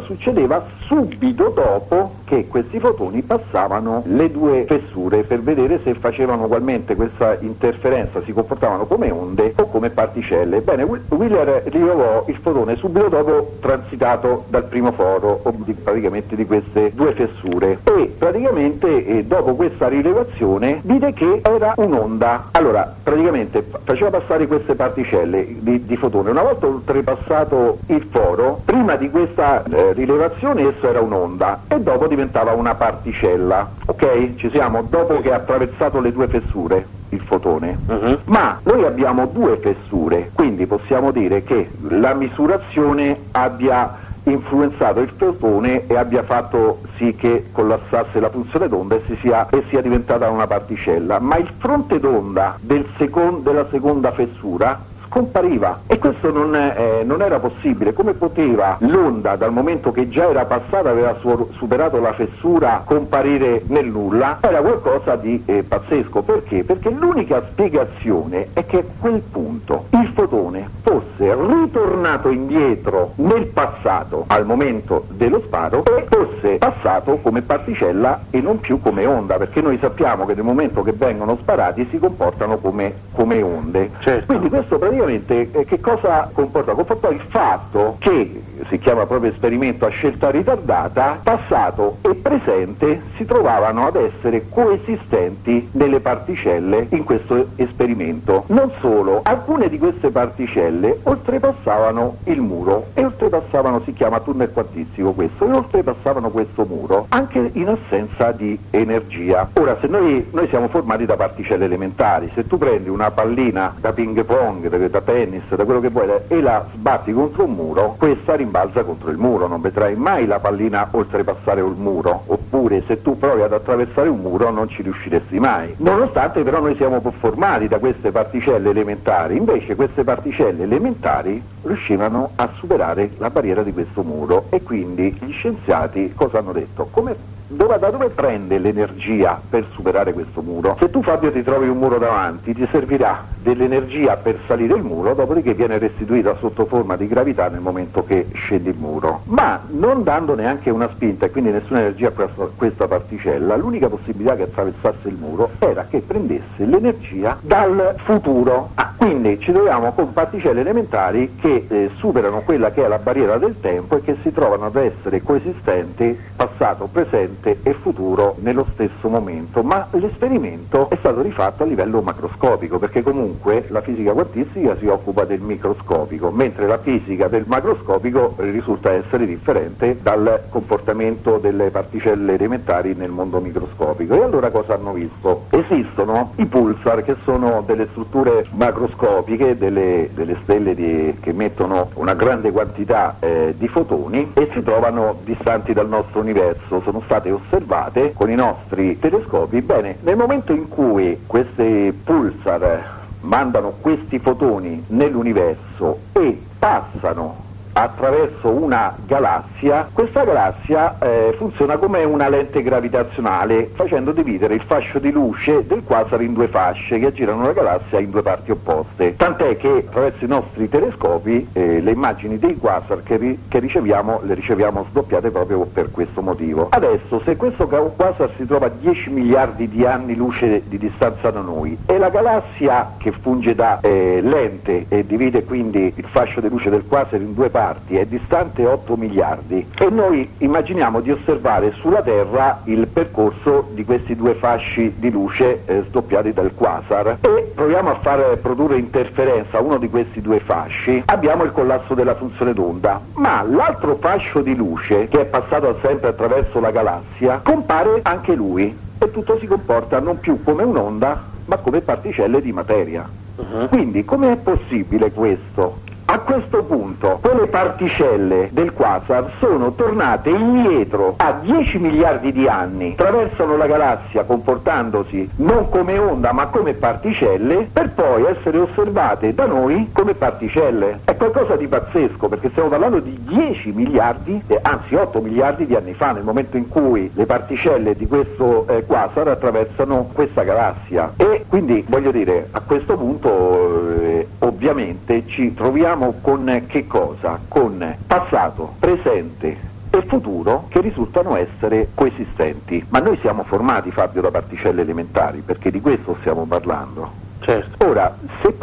[0.00, 6.94] succedeva subito dopo che questi fotoni passavano le due fessure per vedere se facevano ugualmente
[6.94, 10.60] questa interferenza, si comportavano come onde o come particelle.
[10.60, 16.92] Bene, Wheeler rilevò il fotone subito dopo transitato dal primo foro, di, praticamente di queste
[16.94, 17.78] due fessure,
[18.12, 22.48] e praticamente eh, dopo questa rilevazione vide che era un'onda.
[22.52, 26.30] Allora, praticamente faceva passare queste particelle di, di fotone.
[26.30, 32.06] Una volta oltrepassato il foro, prima di questa eh, rilevazione esso era un'onda e dopo
[32.06, 33.70] diventava una particella.
[33.86, 34.34] Ok?
[34.36, 34.82] Ci siamo?
[34.82, 38.18] Dopo che ha attraversato le due fessure il fotone, uh-huh.
[38.24, 45.86] ma noi abbiamo due fessure, quindi possiamo dire che la misurazione abbia influenzato il fotone
[45.86, 50.46] e abbia fatto sì che collassasse la funzione d'onda e, sia, e sia diventata una
[50.46, 57.02] particella, ma il fronte d'onda del secon- della seconda fessura scompariva e questo non, eh,
[57.04, 57.92] non, era possibile.
[57.92, 63.62] Come poteva l'onda, dal momento che già era passata, aveva su- superato la fessura, comparire
[63.66, 64.38] nel nulla?
[64.40, 66.22] Era qualcosa di eh, pazzesco.
[66.22, 66.64] Perché?
[66.64, 74.24] Perché l'unica spiegazione è che a quel punto il fotone fosse ritornato indietro nel passato
[74.28, 79.60] al momento dello sparo e fosse passato come particella e non più come onda, perché
[79.60, 83.90] noi sappiamo che nel momento che vengono sparati si comportano come, come onde.
[84.00, 84.26] Certo.
[84.26, 86.74] Quindi questo praticamente praticamente eh, che cosa comportò?
[86.74, 93.24] Comportò il fatto che, si chiama proprio esperimento a scelta ritardata, passato e presente si
[93.24, 98.44] trovavano ad essere coesistenti delle particelle in questo esperimento.
[98.48, 105.12] Non solo, alcune di queste particelle oltrepassavano il muro e oltrepassavano, si chiama tunnel quantistico
[105.12, 109.48] questo, e oltrepassavano questo muro anche in assenza di energia.
[109.54, 113.92] Ora, se noi, noi siamo formati da particelle elementari, se tu prendi una pallina da
[113.92, 118.34] ping pong, da tennis, da quello che vuoi, e la sbatti contro un muro, questa
[118.34, 123.18] rimbalza contro il muro, non vedrai mai la pallina oltrepassare il muro, oppure se tu
[123.18, 125.74] provi ad attraversare un muro non ci riusciresti mai.
[125.78, 132.50] Nonostante però noi siamo formati da queste particelle elementari, invece queste particelle elementari riuscivano a
[132.54, 136.88] superare la barriera di questo muro e quindi gli scienziati cosa hanno detto?
[136.90, 140.76] Come dove, da dove prende l'energia per superare questo muro?
[140.78, 145.14] Se tu Fabio ti trovi un muro davanti, ti servirà dell'energia per salire il muro,
[145.14, 149.22] dopodiché viene restituita sotto forma di gravità nel momento che scendi il muro.
[149.24, 154.36] Ma non dando neanche una spinta e quindi nessuna energia a questa, particella, l'unica possibilità
[154.36, 158.70] che attraversasse il muro era che prendesse l'energia dal futuro.
[158.74, 163.38] Ah, quindi ci troviamo con particelle elementari che eh, superano quella che è la barriera
[163.38, 169.08] del tempo e che si trovano ad essere coesistenti passato, presente e futuro nello stesso
[169.08, 173.31] momento, ma l'esperimento è stato rifatto a livello macroscopico, perché comunque
[173.68, 179.98] la fisica quantistica si occupa del microscopico, mentre la fisica del macroscopico risulta essere differente
[180.02, 184.14] dal comportamento delle particelle elementari nel mondo microscopico.
[184.14, 185.46] E allora cosa hanno visto?
[185.50, 192.14] Esistono i pulsar che sono delle strutture macroscopiche, delle, delle stelle di, che emettono una
[192.14, 198.12] grande quantità eh, di fotoni e si trovano distanti dal nostro universo, sono state osservate
[198.14, 199.60] con i nostri telescopi.
[199.60, 208.94] Bene, nel momento in cui questi pulsar mandano questi fotoni nell'universo e passano attraverso una
[209.06, 215.66] galassia, questa galassia eh, funziona come una lente gravitazionale facendo dividere il fascio di luce
[215.66, 219.16] del quasar in due fasce che aggirano la galassia in due parti opposte.
[219.16, 224.20] Tant'è che attraverso i nostri telescopi eh, le immagini dei quasar che, ri- che, riceviamo
[224.24, 226.68] le riceviamo sdoppiate proprio per questo motivo.
[226.70, 231.40] Adesso se questo quasar si trova a 10 miliardi di anni luce di distanza da
[231.40, 236.48] noi e la galassia che funge da eh, lente e divide quindi il fascio di
[236.48, 241.12] luce del quasar in due parti parti, è distante 8 miliardi e noi immaginiamo di
[241.12, 247.18] osservare sulla Terra il percorso di questi due fasci di luce eh, sdoppiati dal quasar
[247.20, 251.94] e proviamo a far produrre interferenza a uno di questi due fasci, abbiamo il collasso
[251.94, 257.40] della funzione d'onda, ma l'altro fascio di luce che è passato sempre attraverso la galassia
[257.44, 262.50] compare anche lui e tutto si comporta non più come un'onda ma come particelle di
[262.50, 263.08] materia.
[263.36, 263.68] Uh-huh.
[263.68, 265.90] Quindi com'è possibile questo?
[266.04, 272.92] A questo punto quelle particelle del quasar sono tornate indietro a 10 miliardi di anni,
[272.92, 279.46] attraversano la galassia comportandosi non come onda ma come particelle per poi essere osservate da
[279.46, 281.00] noi come particelle.
[281.04, 285.74] È qualcosa di pazzesco perché stiamo parlando di 10 miliardi, eh, anzi 8 miliardi di
[285.74, 291.12] anni fa, nel momento in cui le particelle di questo eh, quasar attraversano questa galassia.
[291.16, 297.38] E quindi voglio dire, a questo punto eh, ovviamente ci troviamo siamo con che cosa?
[297.48, 299.58] Con passato, presente
[299.90, 302.82] e futuro che risultano essere coesistenti.
[302.88, 307.20] Ma noi siamo formati, Fabio, da particelle elementari, perché di questo stiamo parlando.
[307.40, 307.86] Certo.
[307.86, 308.56] Ora, se,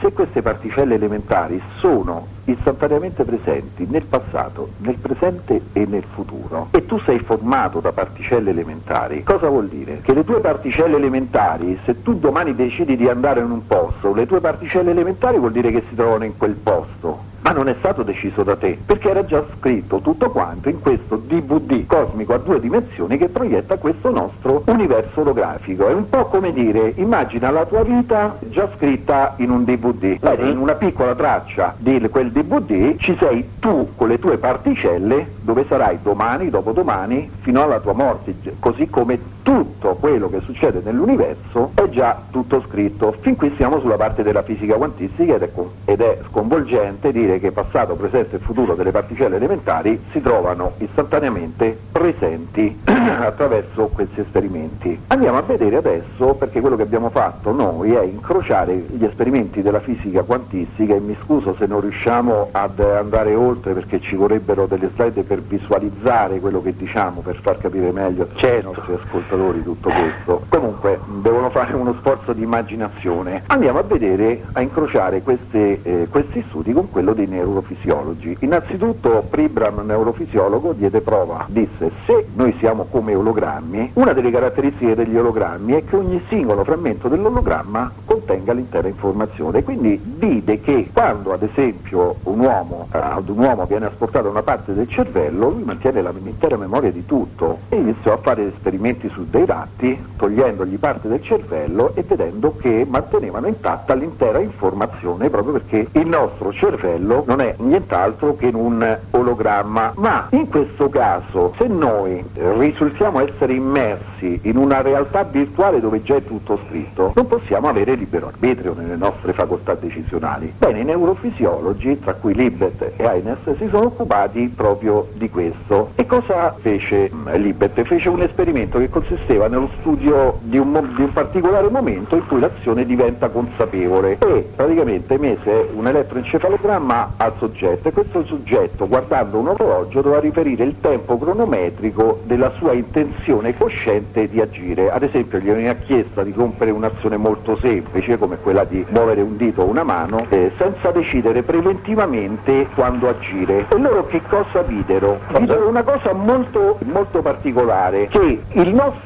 [0.00, 6.86] se, queste particelle elementari sono istantaneamente presenti nel passato, nel presente e nel futuro, e
[6.86, 10.00] tu sei formato da particelle elementari, cosa vuol dire?
[10.02, 14.26] Che le tue particelle elementari, se tu domani decidi di andare in un posto, le
[14.26, 18.02] tue particelle elementari vuol dire che si trovano in quel posto ma non è stato
[18.02, 22.60] deciso da te, perché era già scritto tutto quanto in questo DVD cosmico a due
[22.60, 25.88] dimensioni che proietta questo nostro universo olografico.
[25.88, 30.48] È un po' come dire, immagina la tua vita già scritta in un DVD, Bene,
[30.48, 35.64] in una piccola traccia di quel DVD ci sei tu con le tue particelle dove
[35.68, 41.88] sarai domani, dopodomani, fino alla tua morte, così come tutto quello che succede nell'universo è
[41.88, 43.14] già tutto scritto.
[43.20, 45.50] Fin qui siamo sulla parte della fisica quantistica ed è,
[45.84, 51.76] ed è sconvolgente dire che passato, presente e futuro delle particelle elementari si trovano istantaneamente
[51.90, 54.98] presenti attraverso questi esperimenti.
[55.08, 59.80] Andiamo a vedere adesso, perché quello che abbiamo fatto noi è incrociare gli esperimenti della
[59.80, 64.90] fisica quantistica e mi scuso se non riusciamo ad andare oltre perché ci vorrebbero delle
[64.94, 68.68] slide per visualizzare quello che diciamo, per far capire meglio certo.
[68.68, 69.31] ai nostri ascoltatori
[69.62, 70.42] tutto questo.
[70.48, 73.42] Comunque devono fare uno sforzo di immaginazione.
[73.46, 78.36] Andiamo a vedere, a incrociare queste, eh, questi studi con quello dei neurofisiologi.
[78.40, 85.16] Innanzitutto Pribram, neurofisiologo, diede prova, disse se noi siamo come ologrammi, una delle caratteristiche degli
[85.16, 89.62] ologrammi è che ogni singolo frammento dell'ologramma contenga l'intera informazione.
[89.62, 94.74] Quindi vide che quando ad esempio un uomo, ad un uomo viene asportata una parte
[94.74, 99.46] del cervello, lui mantiene l'intera memoria di tutto e iniziò a fare esperimenti su dei
[99.46, 106.06] ratti, togliendogli parte del cervello e vedendo che mantenevano intatta l'intera informazione proprio perché il
[106.06, 113.20] nostro cervello non è nient'altro che un ologramma, ma in questo caso se noi risultiamo
[113.20, 118.28] essere immersi in una realtà virtuale dove già è tutto scritto, non possiamo avere libero
[118.28, 120.52] arbitrio nelle nostre facoltà decisionali.
[120.56, 125.90] Bene, i neurofisiologi, tra cui Libet e Heines, si sono occupati proprio di questo.
[125.94, 127.82] E cosa fece mm, Libet?
[127.82, 129.11] Fece un esperimento che consisteva
[129.48, 135.14] nello studio di un, di un particolare momento in cui l'azione diventa consapevole e praticamente
[135.14, 141.18] emise un elettroencefalogramma al soggetto e questo soggetto guardando un orologio doveva riferire il tempo
[141.18, 144.90] cronometrico della sua intenzione cosciente di agire.
[144.90, 149.20] Ad esempio gli veniva chiesta di compiere un'azione molto semplice, semplice come quella di muovere
[149.20, 153.66] un dito o una mano eh, senza decidere preventivamente quando agire.
[153.68, 155.20] E loro che cosa videro?
[155.38, 159.01] Videro una cosa molto, molto particolare, che il nostro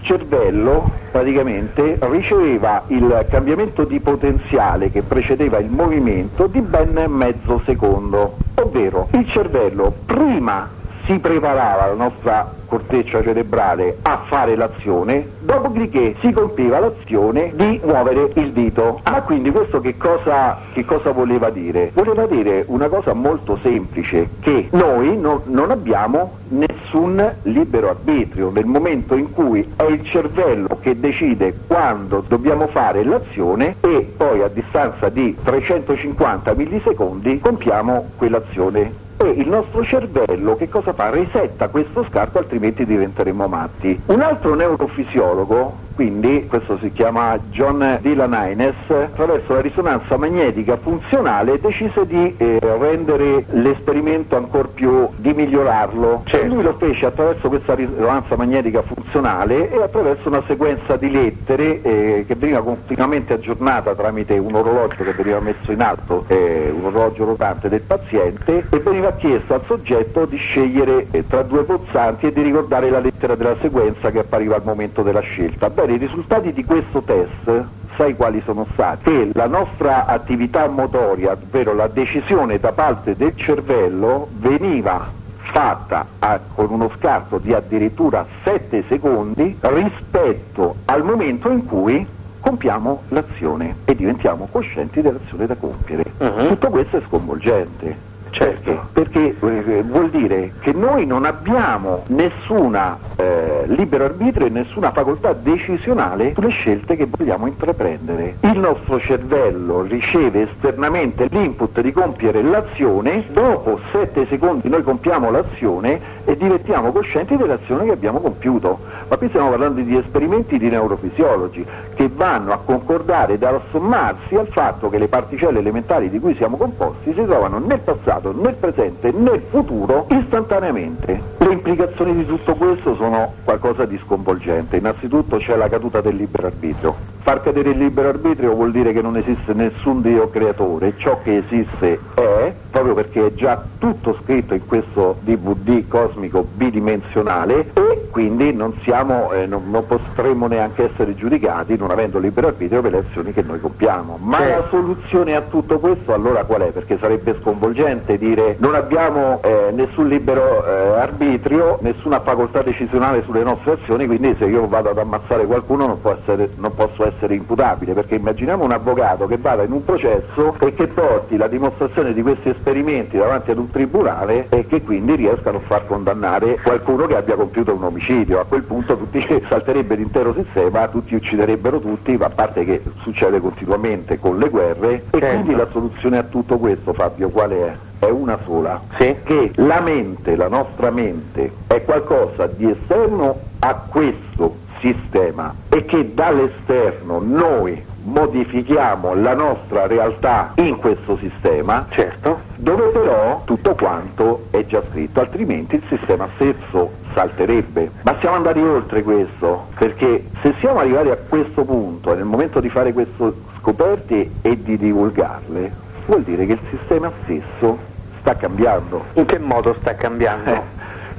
[0.00, 8.38] cervello praticamente riceveva il cambiamento di potenziale che precedeva il movimento di ben mezzo secondo,
[8.54, 10.78] ovvero il cervello prima
[11.10, 18.30] si preparava la nostra corteccia cerebrale a fare l'azione, dopodiché si compiva l'azione di muovere
[18.34, 19.00] il dito.
[19.02, 21.90] Ma quindi questo che cosa, che cosa voleva dire?
[21.94, 28.66] Voleva dire una cosa molto semplice, che noi no, non abbiamo nessun libero arbitrio nel
[28.66, 34.48] momento in cui è il cervello che decide quando dobbiamo fare l'azione e poi a
[34.48, 41.10] distanza di 350 millisecondi compiamo quell'azione e il nostro cervello che cosa fa?
[41.10, 44.00] Resetta questo scarto altrimenti diventeremo matti.
[44.06, 51.60] Un altro neurofisiologo quindi questo si chiama John Dylan Hines, attraverso la risonanza magnetica funzionale
[51.60, 56.22] decise di eh, rendere l'esperimento ancora più, di migliorarlo.
[56.24, 56.46] Certo.
[56.46, 62.24] Lui lo fece attraverso questa risonanza magnetica funzionale e attraverso una sequenza di lettere eh,
[62.26, 67.26] che veniva continuamente aggiornata tramite un orologio che veniva messo in alto, eh, un orologio
[67.26, 72.32] rotante del paziente e veniva chiesto al soggetto di scegliere eh, tra due pozzanti e
[72.32, 75.68] di ricordare la lettera della sequenza che appariva al momento della scelta.
[75.68, 77.64] Bene, i risultati di questo test
[77.96, 79.04] sai quali sono stati?
[79.04, 86.40] Che la nostra attività motoria, ovvero la decisione da parte del cervello, veniva fatta a,
[86.54, 92.06] con uno scarto di addirittura 7 secondi rispetto al momento in cui
[92.40, 96.04] compiamo l'azione e diventiamo coscienti dell'azione da compiere.
[96.18, 96.48] Uh-huh.
[96.48, 98.08] Tutto questo è sconvolgente.
[98.30, 104.92] Certo, perché eh, vuol dire che noi non abbiamo nessuna eh, libero arbitrio e nessuna
[104.92, 108.36] facoltà decisionale sulle scelte che vogliamo intraprendere.
[108.40, 116.18] Il nostro cervello riceve esternamente l'input di compiere l'azione, dopo 7 secondi noi compiamo l'azione
[116.24, 118.78] e diventiamo coscienti dell'azione che abbiamo compiuto.
[119.08, 124.36] Ma qui stiamo parlando di esperimenti di neurofisiologi che vanno a concordare ed a sommarsi
[124.36, 128.32] al fatto che le particelle elementari di cui siamo composti si trovano nel passato passato,
[128.32, 131.20] nel presente e nel futuro istantaneamente.
[131.38, 134.76] Le implicazioni di tutto questo sono qualcosa di sconvolgente.
[134.76, 136.94] Innanzitutto c'è la caduta del libero arbitrio.
[137.22, 141.36] Far cadere il libero arbitrio vuol dire che non esiste nessun Dio creatore, ciò che
[141.38, 148.52] esiste è, proprio perché è già tutto scritto in questo DVD cosmico bidimensionale e quindi
[148.52, 153.04] non, siamo, eh, non, non potremmo neanche essere giudicati non avendo libero arbitrio per le
[153.08, 154.18] azioni che noi compiamo.
[154.20, 154.48] Ma sì.
[154.48, 156.70] la soluzione a tutto questo allora qual è?
[156.70, 163.42] Perché sarebbe sconvolgente dire non abbiamo eh, nessun libero eh, arbitrio, nessuna facoltà decisionale sulle
[163.42, 167.92] nostre azioni, quindi se io vado ad ammazzare qualcuno non, essere, non posso essere imputabile,
[167.92, 172.22] perché immaginiamo un avvocato che vada in un processo e che porti la dimostrazione di
[172.22, 177.16] questi esperimenti davanti ad un tribunale e che quindi riescano a far condannare qualcuno che
[177.16, 178.40] abbia compiuto un omicidio.
[178.40, 184.18] A quel punto tutti, salterebbe l'intero sistema, tutti ucciderebbero tutti, a parte che succede continuamente
[184.18, 185.26] con le guerre e certo.
[185.26, 187.76] quindi la soluzione a tutto questo Fabio qual è?
[188.00, 189.14] È una sola, sì.
[189.22, 196.14] che la mente, la nostra mente, è qualcosa di esterno a questo sistema e che
[196.14, 202.40] dall'esterno noi modifichiamo la nostra realtà in questo sistema, certo.
[202.56, 207.90] dove però tutto quanto è già scritto, altrimenti il sistema stesso salterebbe.
[208.02, 212.70] Ma siamo andati oltre questo, perché se siamo arrivati a questo punto, nel momento di
[212.70, 217.89] fare queste scoperte e di divulgarle, vuol dire che il sistema stesso
[218.20, 219.04] sta cambiando.
[219.14, 220.50] In che modo sta cambiando?
[220.50, 220.60] Eh,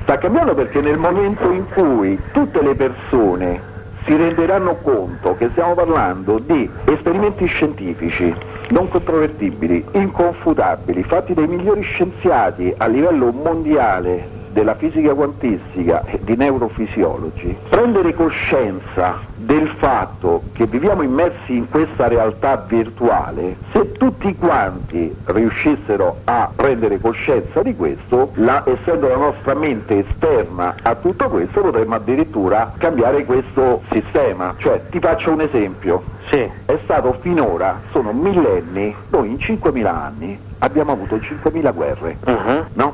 [0.04, 3.70] sta cambiando perché nel momento in cui tutte le persone
[4.06, 8.34] si renderanno conto che stiamo parlando di esperimenti scientifici
[8.70, 16.36] non controvertibili, inconfutabili, fatti dai migliori scienziati a livello mondiale della fisica quantistica e di
[16.36, 25.14] neurofisiologi, prendere coscienza del fatto che viviamo immersi in questa realtà virtuale, se tutti quanti
[25.26, 31.62] riuscissero a prendere coscienza di questo, la, essendo la nostra mente esterna a tutto questo,
[31.62, 34.54] potremmo addirittura cambiare questo sistema.
[34.58, 36.04] Cioè, ti faccio un esempio.
[36.30, 36.50] Sì.
[36.66, 42.66] È stato finora, sono millenni, noi in 5.000 anni abbiamo avuto 5.000 guerre, uh-huh.
[42.74, 42.94] no?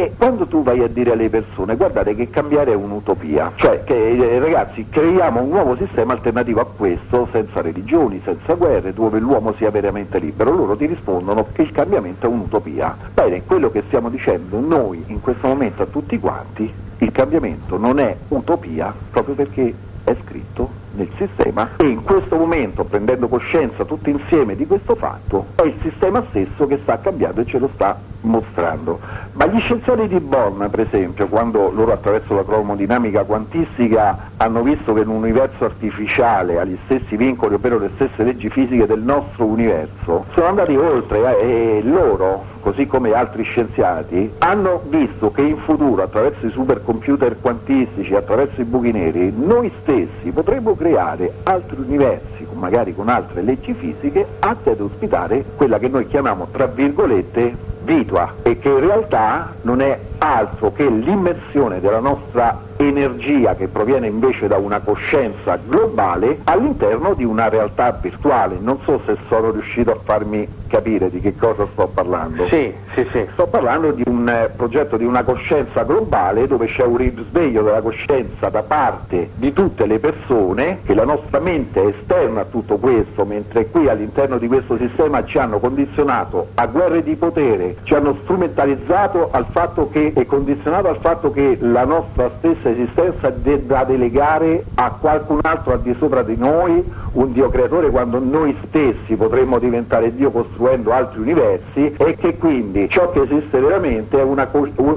[0.00, 0.06] Sì.
[0.06, 3.94] E quando tu vai a dire alle persone, guardate che cambiare è un'utopia, cioè che
[3.94, 9.52] eh, ragazzi creiamo un nuovo sistema alternativo a questo, senza religioni, senza guerre, dove l'uomo
[9.58, 12.96] sia veramente libero, loro ti rispondono che il cambiamento è un'utopia.
[13.12, 17.98] Bene, quello che stiamo dicendo noi in questo momento a tutti quanti, il cambiamento non
[17.98, 19.74] è utopia proprio perché
[20.04, 25.46] è scritto nel sistema e in questo momento, prendendo coscienza tutti insieme di questo fatto,
[25.54, 28.98] è il sistema stesso che sta cambiando e ce lo sta mostrando.
[29.32, 34.92] Ma gli scienziati di Bonn, per esempio, quando loro attraverso la cromodinamica quantistica hanno visto
[34.92, 40.24] che l'universo artificiale ha gli stessi vincoli, ovvero le stesse leggi fisiche del nostro universo,
[40.32, 46.02] sono andati oltre eh, e loro, così come altri scienziati, hanno visto che in futuro,
[46.02, 52.94] attraverso i supercomputer quantistici, attraverso i buchi neri, noi stessi potremmo creare altri universi, magari
[52.94, 58.58] con altre leggi fisiche, atte ad ospitare quella che noi chiamiamo, tra virgolette, vitua e
[58.58, 64.56] che in realtà non è altro che l'immersione della nostra energia che proviene invece da
[64.56, 68.56] una coscienza globale all'interno di una realtà virtuale.
[68.60, 72.46] Non so se sono riuscito a farmi capire di che cosa sto parlando.
[72.46, 73.26] Sì, sì, sì.
[73.32, 77.80] Sto parlando di un eh, progetto di una coscienza globale dove c'è un risveglio della
[77.80, 82.78] coscienza da parte di tutte le persone, che la nostra mente è esterna a tutto
[82.78, 87.94] questo, mentre qui all'interno di questo sistema ci hanno condizionato a guerre di potere, ci
[87.94, 93.84] hanno strumentalizzato al fatto che, e condizionato al fatto che la nostra stessa esistenza debba
[93.84, 99.16] delegare a qualcun altro al di sopra di noi un Dio creatore quando noi stessi
[99.16, 104.48] potremmo diventare Dio costruendo altri universi e che quindi ciò che esiste veramente è una,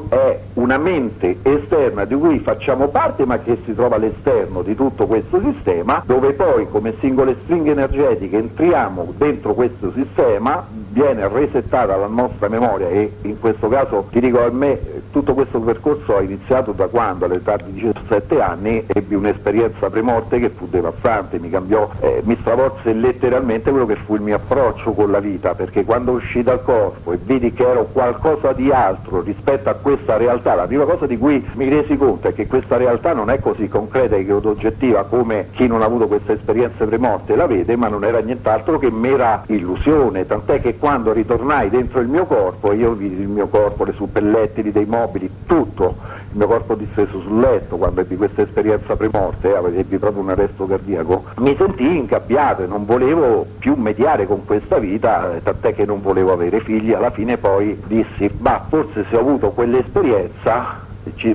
[0.10, 5.08] è una mente esterna di cui facciamo parte ma che si trova all'esterno di tutto
[5.08, 12.08] questo sistema dove poi come singole stringhe energetiche entriamo dentro questo sistema viene resettata la
[12.08, 16.72] nostra memoria e in questo caso ti dico a me tutto questo percorso ha iniziato
[16.72, 22.22] da quando all'età di 17 anni ebbi un'esperienza premorte che fu devastante, mi cambiò, eh,
[22.24, 26.42] mi stravolse letteralmente quello che fu il mio approccio con la vita, perché quando uscì
[26.42, 30.86] dal corpo e vidi che ero qualcosa di altro rispetto a questa realtà, la prima
[30.86, 34.32] cosa di cui mi resi conto è che questa realtà non è così concreta e
[34.32, 38.80] oggettiva come chi non ha avuto queste esperienze premorte la vede, ma non era nient'altro
[38.80, 43.48] che mera illusione, tant'è che quando ritornai dentro il mio corpo, io vidi il mio
[43.48, 45.96] corpo, le suppellettili dei mobili, tutto,
[46.30, 50.32] il mio corpo disteso sul letto quando ebbi questa esperienza premorte, eh, ebbi proprio un
[50.32, 55.74] arresto cardiaco, mi sentii incappiato e non volevo più mediare con questa vita, eh, tant'è
[55.74, 60.82] che non volevo avere figli, alla fine poi dissi, ma forse se ho avuto quell'esperienza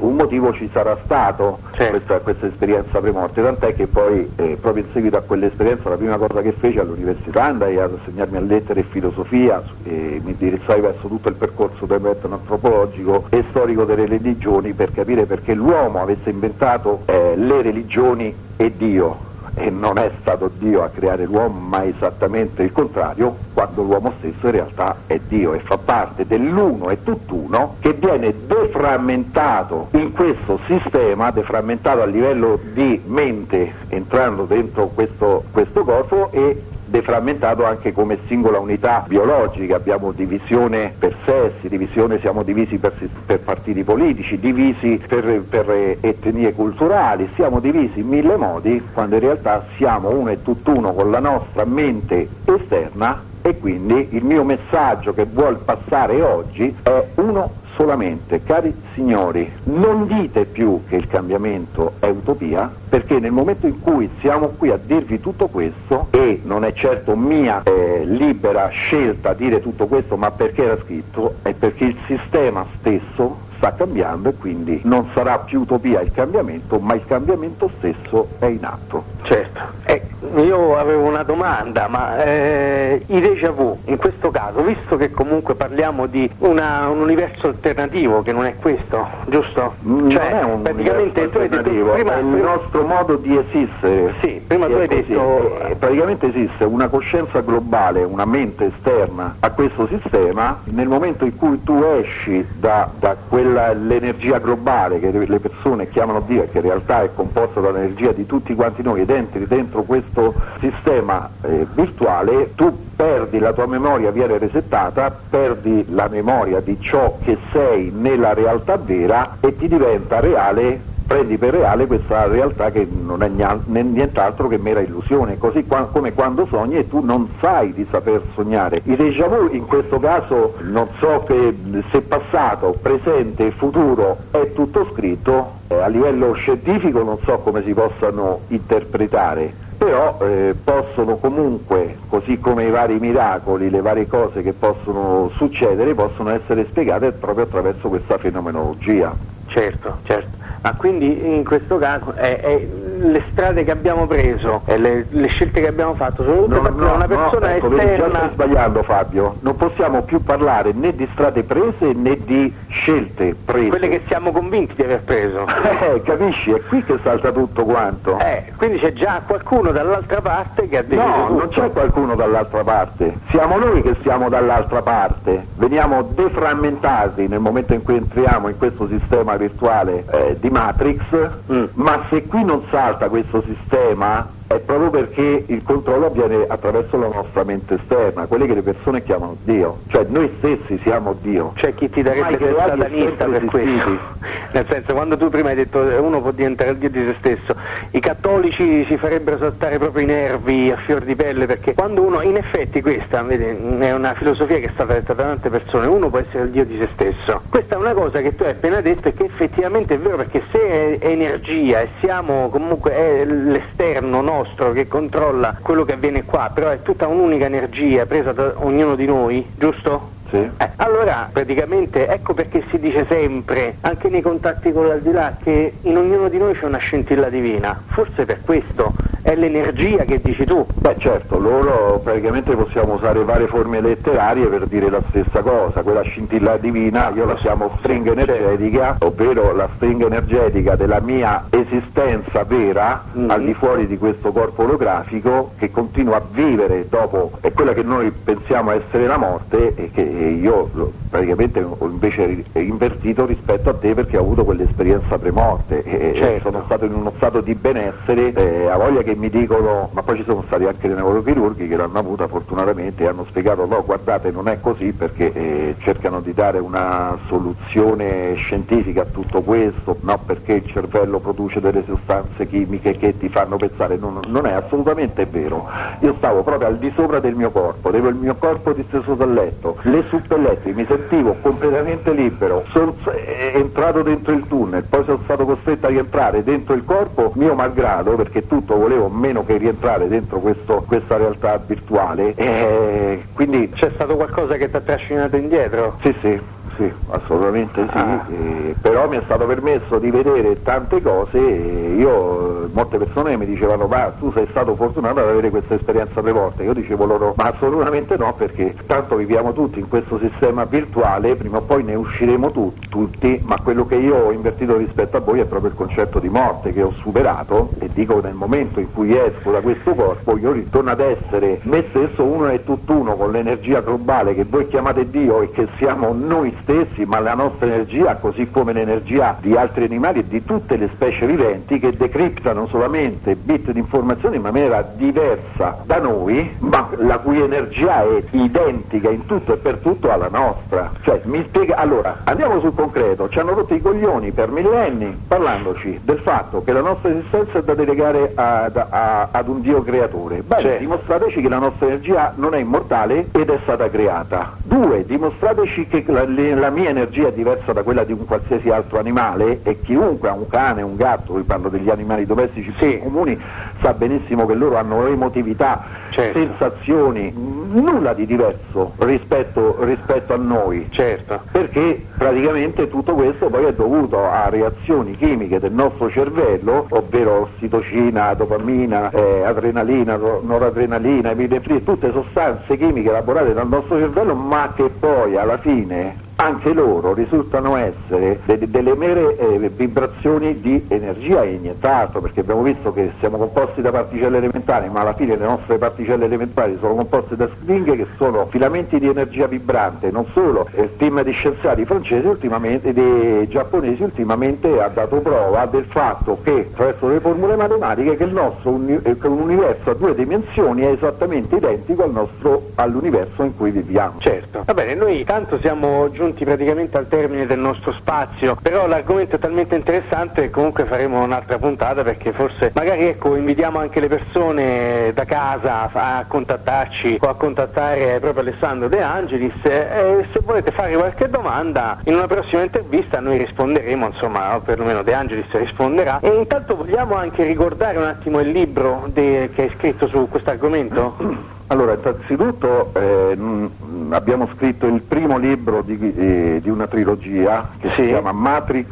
[0.00, 1.90] un motivo ci sarà stato certo.
[1.90, 6.16] questa, questa, esperienza premorte, tant'è che poi eh, proprio in seguito a quell'esperienza la prima
[6.16, 11.08] cosa che feci all'università andai ad assegnarmi a lettere e filosofia e mi indirizzai verso
[11.08, 16.30] tutto il percorso del metodo antropologico e storico delle religioni per capire perché l'uomo avesse
[16.30, 19.27] inventato eh, le religioni e Dio
[19.58, 24.46] e non è stato Dio a creare l'uomo, ma esattamente il contrario, quando l'uomo stesso
[24.46, 30.60] in realtà è Dio e fa parte dell'uno e tutt'uno che viene deframmentato in questo
[30.66, 38.18] sistema, deframmentato a livello di mente entrando dentro questo, questo corpo e deframmentato anche come
[38.26, 42.92] singola unità biologica, abbiamo divisione per sessi, divisione, siamo divisi per,
[43.24, 49.20] per partiti politici, divisi per, per, etnie culturali, siamo divisi in mille modi quando in
[49.20, 55.14] realtà siamo uno e tutt'uno con la nostra mente esterna e quindi il mio messaggio
[55.14, 61.92] che vuol passare oggi è uno solamente, cari signori, non dite più che il cambiamento
[62.00, 66.64] è utopia, perché nel momento in cui siamo qui a dirvi tutto questo, e non
[66.64, 71.84] è certo mia eh, libera scelta dire tutto questo, ma perché era scritto, è perché
[71.84, 77.04] il sistema stesso sta cambiando e quindi non sarà più utopia il cambiamento, ma il
[77.06, 79.04] cambiamento stesso è in atto.
[79.22, 80.02] Certo, eh,
[80.36, 85.54] io avevo una domanda, ma eh, i déjà vu, in questo caso, visto che comunque
[85.54, 89.74] parliamo di una, un universo alternativo che non è questo, giusto?
[89.80, 94.14] Non cioè, è un praticamente tu hai detto prima, è il nostro modo di esistere.
[94.20, 95.60] Sì, prima tu hai detto...
[95.66, 101.36] Eh, praticamente esiste una coscienza globale, una mente esterna a questo sistema, nel momento in
[101.36, 106.58] cui tu esci da, da quel l'energia globale che le persone chiamano Dio e che
[106.58, 111.66] in realtà è composta dall'energia di tutti quanti noi ed entri dentro questo sistema eh,
[111.74, 117.92] virtuale, tu perdi la tua memoria, viene resettata, perdi la memoria di ciò che sei
[117.94, 123.28] nella realtà vera e ti diventa reale prendi per reale questa realtà che non è
[123.28, 128.82] nient'altro che mera illusione, così come quando sogni e tu non sai di saper sognare.
[128.84, 131.56] Il déjà vu in questo caso non so che
[131.90, 137.72] se passato, presente e futuro è tutto scritto, a livello scientifico non so come si
[137.72, 144.52] possano interpretare, però eh, possono comunque, così come i vari miracoli, le varie cose che
[144.52, 149.16] possono succedere, possono essere spiegate proprio attraverso questa fenomenologia.
[149.46, 150.37] Certo, certo.
[150.60, 152.66] Ma quindi in questo caso è, è
[153.00, 156.62] le strade che abbiamo preso e le, le scelte che abbiamo fatto sono tutte No,
[156.62, 158.18] fatte no, da una no, persona ecco, vedi, già esterna.
[158.18, 163.68] stai sbagliando Fabio, non possiamo più parlare né di strade prese né di scelte prese.
[163.68, 165.46] Quelle che siamo convinti di aver preso.
[165.78, 166.50] Eh, capisci?
[166.50, 168.18] È qui che salta tutto quanto.
[168.18, 171.38] Eh, quindi c'è già qualcuno dall'altra parte che ha deciso No, tutto.
[171.38, 177.74] non c'è qualcuno dall'altra parte, siamo noi che siamo dall'altra parte, veniamo deframmentati nel momento
[177.74, 181.02] in cui entriamo in questo sistema virtuale eh, di Matrix,
[181.50, 181.64] Mm.
[181.74, 187.08] ma se qui non salta questo sistema è proprio perché il controllo avviene attraverso la
[187.08, 191.52] nostra mente esterna, quelle che le persone chiamano Dio, cioè noi stessi siamo Dio.
[191.54, 193.98] C'è chi ti darebbe del satanista per questo.
[194.52, 197.14] Nel senso, quando tu prima hai detto eh, uno può diventare il Dio di se
[197.18, 197.54] stesso,
[197.90, 202.22] i cattolici si farebbero saltare proprio i nervi a fior di pelle perché quando uno,
[202.22, 206.08] in effetti questa vedi, è una filosofia che è stata detta da tante persone, uno
[206.08, 207.42] può essere il Dio di se stesso.
[207.50, 210.42] Questa è una cosa che tu hai appena detto e che effettivamente è vero perché
[210.50, 216.50] se è energia e siamo comunque è l'esterno nostro che controlla quello che avviene qua,
[216.54, 220.16] però è tutta un'unica energia presa da ognuno di noi, giusto?
[220.30, 220.36] Sì.
[220.36, 225.96] Eh, allora, praticamente, ecco perché si dice sempre, anche nei contatti con l'aldilà, che in
[225.96, 227.80] ognuno di noi c'è una scintilla divina.
[227.86, 228.94] Forse per questo
[229.28, 230.64] è l'energia che dici tu.
[230.74, 236.00] Beh certo, loro praticamente possiamo usare varie forme letterarie per dire la stessa cosa, quella
[236.02, 243.04] scintilla divina io la chiamo stringa energetica, ovvero la stringa energetica della mia esistenza vera
[243.12, 243.30] Mhm.
[243.30, 247.82] al di fuori di questo corpo olografico che continua a vivere dopo, è quella che
[247.82, 250.70] noi pensiamo essere la morte e che io
[251.10, 256.50] praticamente ho invece invertito rispetto a te perché ho avuto quell'esperienza premorte e Certo.
[256.50, 260.16] sono stato in uno stato di benessere, eh, a voglia che mi dicono, ma poi
[260.16, 264.30] ci sono stati anche dei neurochirurghi che l'hanno avuta fortunatamente e hanno spiegato no guardate
[264.30, 270.18] non è così perché eh, cercano di dare una soluzione scientifica a tutto questo, no
[270.24, 275.26] perché il cervello produce delle sostanze chimiche che ti fanno pensare, non, non è assolutamente
[275.26, 275.68] vero,
[276.00, 279.32] io stavo proprio al di sopra del mio corpo, avevo il mio corpo disteso dal
[279.32, 285.20] letto, le suppellettili, mi sentivo completamente libero, sono eh, entrato dentro il tunnel, poi sono
[285.24, 290.08] stato costretto a rientrare dentro il corpo mio malgrado perché tutto volevo meno che rientrare
[290.08, 295.96] dentro questo- questa realtà virtuale e quindi C'è stato qualcosa che ti ha trascinato indietro?
[296.02, 296.40] sì sì
[296.78, 298.24] sì, assolutamente sì, Ah.
[298.30, 303.46] eh, però mi è stato permesso di vedere tante cose e io, molte persone mi
[303.46, 307.34] dicevano ma tu sei stato fortunato ad avere questa esperienza tre volte, io dicevo loro
[307.36, 311.96] ma assolutamente no perché tanto viviamo tutti in questo sistema virtuale, prima o poi ne
[311.96, 315.76] usciremo tu- tutti, ma quello che io ho invertito rispetto a voi è proprio il
[315.76, 319.94] concetto di morte che ho superato e dico nel momento in cui esco da questo
[319.94, 324.68] corpo io ritorno ad essere me stesso uno e tutt'uno con l'energia globale che voi
[324.68, 326.66] chiamate Dio e che siamo noi stessi,
[327.06, 331.24] ma la nostra energia, così come l'energia di altri animali e di tutte le specie
[331.24, 337.40] viventi che decriptano solamente bit di informazioni in maniera diversa da noi, ma la cui
[337.40, 340.92] energia è identica in tutto e per tutto alla nostra.
[341.00, 346.00] Cioè, mi spiega, allora, andiamo sul concreto, ci hanno rotto i coglioni per millenni parlandoci
[346.02, 350.42] del fatto che la nostra esistenza è da delegare ad, a- ad un Dio creatore.
[350.42, 350.78] Bene, Certo.
[350.80, 354.56] dimostrateci che la nostra energia non è immortale ed è stata creata.
[354.60, 358.70] Due, dimostrateci che la, le- la mia energia è diversa da quella di un qualsiasi
[358.70, 362.98] altro animale e chiunque ha un cane, un gatto, vi parlo degli animali domestici Sì.
[362.98, 363.40] comuni,
[363.80, 366.38] sa benissimo che loro hanno emotività, Certo.
[366.38, 370.86] sensazioni, nulla di diverso rispetto, rispetto a noi.
[370.90, 371.42] Certo.
[371.50, 378.34] Perché praticamente tutto questo poi è dovuto a reazioni chimiche del nostro cervello, ovvero ossitocina,
[378.34, 384.88] dopamina, eh, adrenalina, no- noradrenalina, epinefrina, tutte sostanze chimiche elaborate dal nostro cervello, ma che
[384.98, 391.58] poi alla fine anche loro risultano essere de- delle mere eh, vibrazioni di energia e
[391.60, 395.78] nient'altro, perché abbiamo visto che siamo composti da particelle elementari, ma alla fine le nostre
[395.78, 400.90] particelle elementari sono composte da stringhe che sono filamenti di energia vibrante, non solo il
[400.96, 407.08] team di scienziati francesi ultimamente, dei giapponesi ultimamente ha dato prova del fatto che attraverso
[407.08, 411.56] le formule matematiche che il nostro uni- eh, un universo a due dimensioni è esattamente
[411.56, 414.20] identico al nostro, all'universo in cui viviamo.
[414.20, 414.62] Certo.
[414.64, 419.38] Va bene, noi tanto siamo giunti praticamente al termine del nostro spazio, però l'argomento è
[419.38, 425.12] talmente interessante che comunque faremo un'altra puntata perché forse magari ecco invitiamo anche le persone
[425.14, 430.94] da casa a contattarci o a contattare proprio Alessandro De Angelis e se volete fare
[430.96, 436.20] qualche domanda in una prossima intervista noi risponderemo, insomma, o perlomeno De Angelis risponderà.
[436.20, 440.50] E intanto vogliamo anche ricordare un attimo il libro de- che hai scritto su questo
[440.50, 441.56] argomento?
[441.70, 447.90] Allora, innanzitutto eh, mh, abbiamo scritto il primo libro di, eh, di una trilogia che
[447.90, 447.94] Sì.
[448.02, 448.88] si chiama Matrix,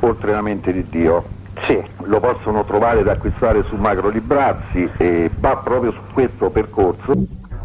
[0.00, 1.24] oltre la mente di Dio.
[1.62, 1.82] Sì.
[2.04, 7.12] Lo possono trovare ed acquistare su Macro Librazzi e va proprio su questo percorso.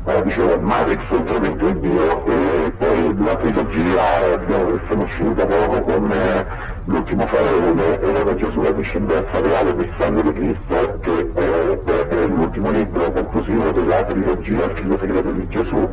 [0.08, 6.46] Eh, dicevo Matrix ovviamente il Dio e poi la trilogia abbiamo conosciuta poco con eh,
[6.86, 12.28] l'ultimo faraone e era Gesù la discendenza reale del sangue di Cristo che eh, è
[12.28, 15.90] l'ultimo libro conclusivo della trilogia Il figlio segreto di Gesù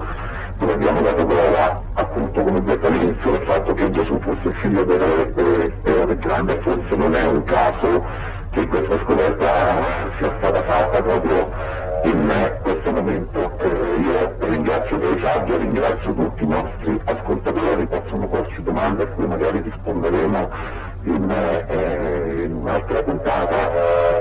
[0.58, 4.84] dove abbiamo dato prova appunto come detto all'inizio del fatto che Gesù fosse il figlio
[4.84, 8.04] del, del, del grande forse non è un caso
[8.50, 9.82] che questa scoperta
[10.18, 11.50] sia stata fatta proprio
[12.04, 13.58] in questo momento.
[13.58, 19.60] Eh, io ringrazio Dejaggio, ringrazio tutti i nostri ascoltatori, possono porci domande a cui magari
[19.60, 20.50] risponderemo
[21.04, 24.20] in, eh, in un'altra puntata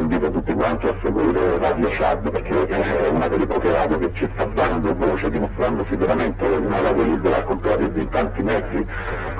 [0.00, 4.28] invito tutti quanti a seguire Radio Chad perché è una delle poche radio che ci
[4.32, 8.86] sta dando voce, dimostrandosi veramente una radio libera al contrario di tanti mezzi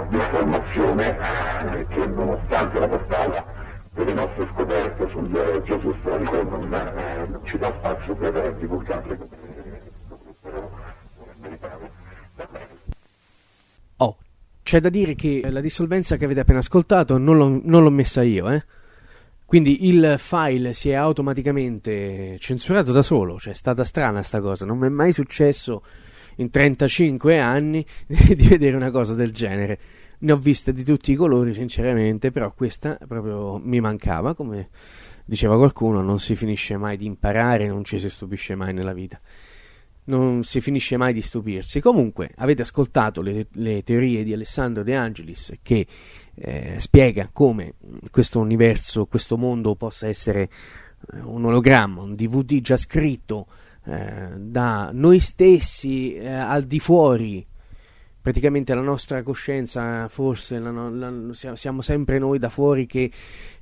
[0.08, 3.44] di informazione eh, che nonostante la portata
[3.94, 8.56] delle nostre scoperte sul Gesù storico non eh, ci dà spazio per
[11.40, 11.88] meritare.
[13.96, 14.16] Oh,
[14.62, 18.22] c'è da dire che la dissolvenza che avete appena ascoltato non l'ho, non l'ho messa
[18.22, 18.62] io, eh?
[19.51, 24.64] Quindi il file si è automaticamente censurato da solo, cioè è stata strana sta cosa,
[24.64, 25.82] non mi è mai successo
[26.36, 29.80] in 35 anni di vedere una cosa del genere.
[30.20, 34.68] Ne ho viste di tutti i colori, sinceramente, però questa proprio mi mancava, come
[35.24, 39.20] diceva qualcuno, non si finisce mai di imparare, non ci si stupisce mai nella vita
[40.05, 41.80] non si finisce mai di stupirsi.
[41.80, 45.86] Comunque, avete ascoltato le, le teorie di Alessandro De Angelis che
[46.41, 47.74] eh, spiega come
[48.11, 50.43] questo universo, questo mondo possa essere
[51.12, 53.47] eh, un ologramma, un DVD già scritto
[53.84, 57.47] eh, da noi stessi eh, al di fuori.
[58.22, 63.11] Praticamente la nostra coscienza, forse la, la, siamo sempre noi da fuori che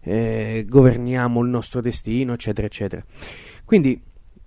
[0.01, 3.05] eh, governiamo il nostro destino, eccetera, eccetera.
[3.65, 4.03] Quindi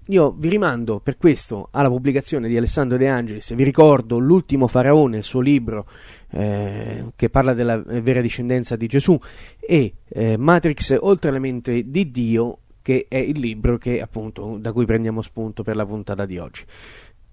[0.08, 5.18] io vi rimando per questo alla pubblicazione di Alessandro De Angelis, vi ricordo l'ultimo faraone,
[5.18, 5.88] il suo libro
[6.32, 9.20] eh, che parla della vera discendenza di Gesù.
[9.60, 14.72] E eh, Matrix oltre le mente di Dio che è il libro che, appunto, da
[14.72, 16.64] cui prendiamo spunto per la puntata di oggi.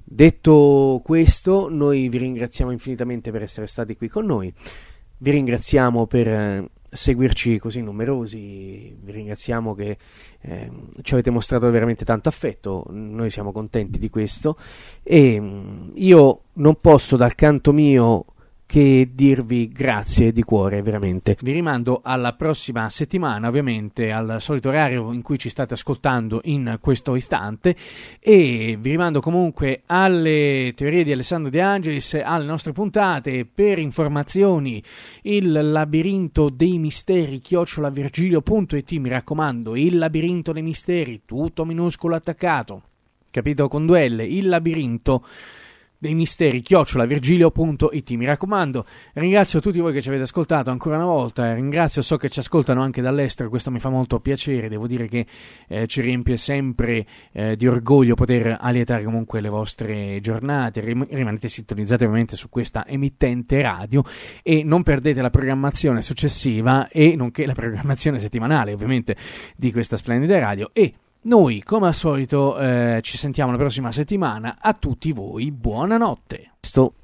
[0.05, 4.53] Detto questo, noi vi ringraziamo infinitamente per essere stati qui con noi,
[5.19, 9.99] vi ringraziamo per eh, seguirci così numerosi, vi ringraziamo che
[10.41, 10.71] eh,
[11.03, 14.57] ci avete mostrato veramente tanto affetto, noi siamo contenti di questo.
[15.03, 18.25] E mm, io non posso dal canto mio
[18.69, 21.39] che dirvi grazie di cuore, veramente.
[21.41, 26.77] Vi rimando alla prossima settimana, ovviamente al solito orario in cui ci state ascoltando in
[26.79, 27.75] questo istante
[28.21, 34.85] e vi rimando comunque alle teorie di Alessandro De Angelis, alle nostre puntate per informazioni
[35.23, 42.83] il labirinto dei misteri chiocciolavirgilio.it, mi raccomando, il labirinto dei misteri, tutto minuscolo attaccato.
[43.31, 45.25] Capito con due L, il labirinto
[45.99, 48.85] dei misteri chiocciolavirgilio.it mi raccomando
[49.15, 52.83] ringrazio tutti voi che ci avete ascoltato ancora una volta ringrazio so che ci ascoltano
[52.83, 55.27] anche dall'estero questo mi fa molto piacere devo dire che
[55.69, 60.81] eh, ci riempie sempre eh, di orgoglio poter allietare comunque le vostre giornate.
[60.81, 64.03] Rim- rimanete sintonizzati ovviamente su questa emittente radio
[64.43, 69.17] e non perdete la programmazione successiva e nonché la programmazione settimanale ovviamente
[69.57, 74.57] di questa splendida radio e noi, come al solito, eh, ci sentiamo la prossima settimana.
[74.61, 76.53] A tutti voi, buonanotte.
[76.61, 76.95] Sto...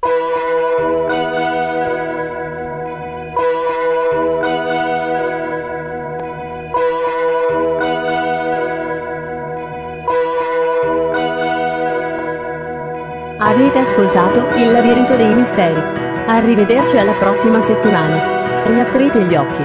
[13.37, 15.79] Avete ascoltato Il labirinto dei misteri.
[16.25, 18.63] Arrivederci alla prossima settimana.
[18.65, 19.61] Riaprite gli occhi.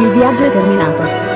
[0.00, 1.29] Il viaggio è terminato.